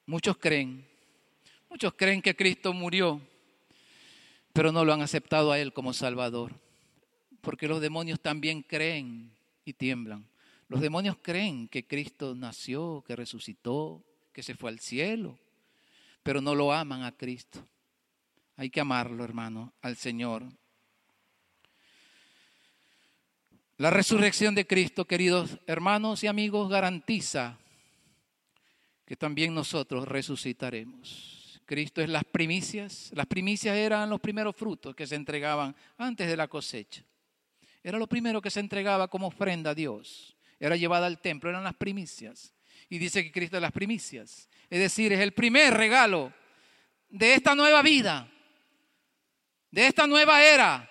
Muchos 0.09 0.37
creen, 0.37 0.83
muchos 1.69 1.93
creen 1.93 2.23
que 2.23 2.35
Cristo 2.35 2.73
murió, 2.73 3.21
pero 4.53 4.71
no 4.71 4.83
lo 4.83 4.91
han 4.91 5.03
aceptado 5.03 5.51
a 5.51 5.59
Él 5.59 5.71
como 5.71 5.93
Salvador. 5.93 6.51
Porque 7.41 7.67
los 7.67 7.79
demonios 7.79 8.19
también 8.19 8.63
creen 8.63 9.31
y 9.65 9.73
tiemblan. 9.73 10.27
Los 10.67 10.81
demonios 10.81 11.15
creen 11.21 11.67
que 11.67 11.85
Cristo 11.85 12.33
nació, 12.33 13.03
que 13.05 13.15
resucitó, 13.15 14.03
que 14.33 14.41
se 14.41 14.55
fue 14.55 14.71
al 14.71 14.79
cielo, 14.79 15.37
pero 16.23 16.41
no 16.41 16.55
lo 16.55 16.73
aman 16.73 17.03
a 17.03 17.11
Cristo. 17.11 17.63
Hay 18.57 18.71
que 18.71 18.81
amarlo, 18.81 19.23
hermano, 19.23 19.73
al 19.79 19.95
Señor. 19.95 20.43
La 23.77 23.91
resurrección 23.91 24.55
de 24.55 24.65
Cristo, 24.65 25.05
queridos 25.05 25.59
hermanos 25.67 26.23
y 26.23 26.27
amigos, 26.27 26.67
garantiza 26.67 27.59
que 29.09 29.17
también 29.17 29.55
nosotros 29.55 30.07
resucitaremos. 30.07 31.59
Cristo 31.65 31.99
es 31.99 32.09
las 32.09 32.23
primicias. 32.23 33.09
Las 33.15 33.25
primicias 33.25 33.75
eran 33.75 34.07
los 34.07 34.19
primeros 34.19 34.55
frutos 34.55 34.95
que 34.95 35.07
se 35.07 35.15
entregaban 35.15 35.75
antes 35.97 36.27
de 36.27 36.37
la 36.37 36.47
cosecha. 36.47 37.03
Era 37.81 37.97
lo 37.97 38.05
primero 38.05 38.39
que 38.39 38.51
se 38.51 38.59
entregaba 38.59 39.07
como 39.07 39.25
ofrenda 39.25 39.71
a 39.71 39.73
Dios. 39.73 40.37
Era 40.59 40.75
llevada 40.75 41.07
al 41.07 41.19
templo, 41.21 41.49
eran 41.49 41.63
las 41.63 41.73
primicias. 41.73 42.53
Y 42.87 42.99
dice 42.99 43.23
que 43.23 43.31
Cristo 43.31 43.55
es 43.55 43.63
las 43.63 43.71
primicias. 43.71 44.47
Es 44.69 44.79
decir, 44.79 45.11
es 45.11 45.21
el 45.21 45.31
primer 45.31 45.73
regalo 45.73 46.31
de 47.09 47.33
esta 47.33 47.55
nueva 47.55 47.81
vida, 47.81 48.29
de 49.71 49.87
esta 49.87 50.05
nueva 50.05 50.43
era, 50.43 50.87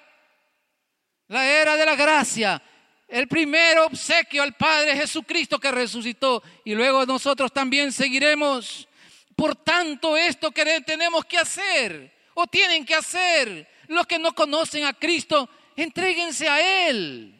la 1.28 1.48
era 1.48 1.76
de 1.76 1.87
la 1.87 1.94
gracia, 1.94 2.61
el 3.09 3.27
primer 3.27 3.79
obsequio 3.79 4.42
al 4.42 4.55
Padre 4.55 4.94
Jesucristo 4.94 5.59
que 5.59 5.73
resucitó 5.73 6.42
y 6.64 6.75
luego 6.75 7.07
nosotros 7.07 7.51
también 7.53 7.90
seguiremos. 7.90 8.87
Por 9.35 9.57
tanto, 9.57 10.16
esto 10.16 10.51
que 10.51 10.83
tenemos 10.83 11.25
que 11.25 11.38
hacer 11.38 12.12
o 12.35 12.47
tienen 12.47 12.85
que 12.85 12.94
hacer 12.94 13.66
los 13.88 14.07
que 14.07 14.18
no 14.18 14.35
conocen 14.35 14.85
a 14.85 14.92
Cristo, 14.92 15.49
entréguense 15.75 16.49
a 16.49 16.88
Él. 16.88 17.35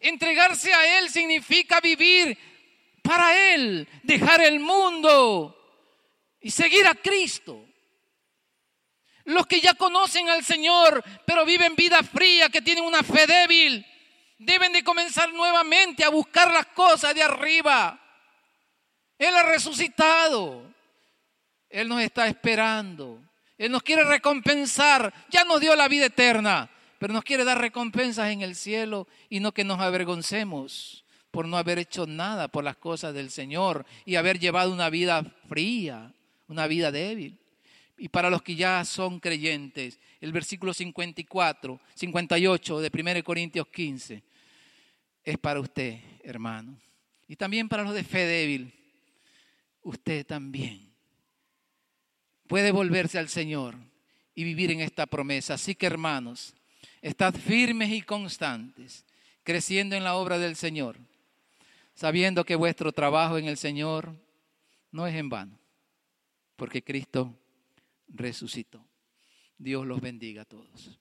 Entregarse 0.00 0.72
a 0.72 0.98
Él 0.98 1.10
significa 1.10 1.80
vivir 1.80 2.38
para 3.02 3.54
Él, 3.54 3.88
dejar 4.04 4.42
el 4.42 4.60
mundo 4.60 5.58
y 6.40 6.50
seguir 6.50 6.86
a 6.86 6.94
Cristo. 6.94 7.64
Los 9.24 9.46
que 9.46 9.60
ya 9.60 9.74
conocen 9.74 10.28
al 10.28 10.44
Señor, 10.44 11.02
pero 11.24 11.44
viven 11.44 11.76
vida 11.76 12.02
fría, 12.02 12.48
que 12.48 12.62
tienen 12.62 12.84
una 12.84 13.02
fe 13.02 13.26
débil, 13.26 13.86
deben 14.38 14.72
de 14.72 14.82
comenzar 14.82 15.32
nuevamente 15.32 16.04
a 16.04 16.08
buscar 16.08 16.50
las 16.50 16.66
cosas 16.66 17.14
de 17.14 17.22
arriba. 17.22 18.00
Él 19.18 19.34
ha 19.36 19.44
resucitado. 19.44 20.62
Él 21.70 21.88
nos 21.88 22.02
está 22.02 22.26
esperando. 22.26 23.20
Él 23.56 23.70
nos 23.70 23.82
quiere 23.82 24.04
recompensar. 24.04 25.12
Ya 25.30 25.44
nos 25.44 25.60
dio 25.60 25.76
la 25.76 25.86
vida 25.86 26.06
eterna, 26.06 26.68
pero 26.98 27.12
nos 27.12 27.22
quiere 27.22 27.44
dar 27.44 27.60
recompensas 27.60 28.30
en 28.30 28.42
el 28.42 28.56
cielo 28.56 29.06
y 29.28 29.38
no 29.38 29.52
que 29.52 29.64
nos 29.64 29.78
avergoncemos 29.78 31.04
por 31.30 31.46
no 31.46 31.56
haber 31.56 31.78
hecho 31.78 32.06
nada 32.06 32.48
por 32.48 32.64
las 32.64 32.76
cosas 32.76 33.14
del 33.14 33.30
Señor 33.30 33.86
y 34.04 34.16
haber 34.16 34.38
llevado 34.38 34.72
una 34.72 34.90
vida 34.90 35.24
fría, 35.48 36.12
una 36.48 36.66
vida 36.66 36.90
débil 36.90 37.41
y 38.02 38.08
para 38.08 38.28
los 38.28 38.42
que 38.42 38.56
ya 38.56 38.84
son 38.84 39.20
creyentes. 39.20 40.00
El 40.20 40.32
versículo 40.32 40.74
54, 40.74 41.80
58 41.94 42.80
de 42.80 42.90
1 42.92 43.22
Corintios 43.22 43.68
15 43.68 44.24
es 45.22 45.38
para 45.38 45.60
usted, 45.60 46.00
hermano. 46.24 46.76
Y 47.28 47.36
también 47.36 47.68
para 47.68 47.84
los 47.84 47.94
de 47.94 48.02
fe 48.02 48.26
débil, 48.26 48.72
usted 49.82 50.26
también 50.26 50.92
puede 52.48 52.72
volverse 52.72 53.20
al 53.20 53.28
Señor 53.28 53.76
y 54.34 54.42
vivir 54.42 54.72
en 54.72 54.80
esta 54.80 55.06
promesa. 55.06 55.54
Así 55.54 55.76
que, 55.76 55.86
hermanos, 55.86 56.54
estad 57.02 57.32
firmes 57.32 57.92
y 57.92 58.02
constantes, 58.02 59.04
creciendo 59.44 59.94
en 59.94 60.02
la 60.02 60.16
obra 60.16 60.40
del 60.40 60.56
Señor, 60.56 60.96
sabiendo 61.94 62.44
que 62.44 62.56
vuestro 62.56 62.90
trabajo 62.90 63.38
en 63.38 63.46
el 63.46 63.58
Señor 63.58 64.12
no 64.90 65.06
es 65.06 65.14
en 65.14 65.28
vano, 65.28 65.56
porque 66.56 66.82
Cristo 66.82 67.38
resucitó. 68.12 68.88
Dios 69.58 69.86
los 69.86 70.00
bendiga 70.00 70.42
a 70.42 70.46
todos. 70.46 70.98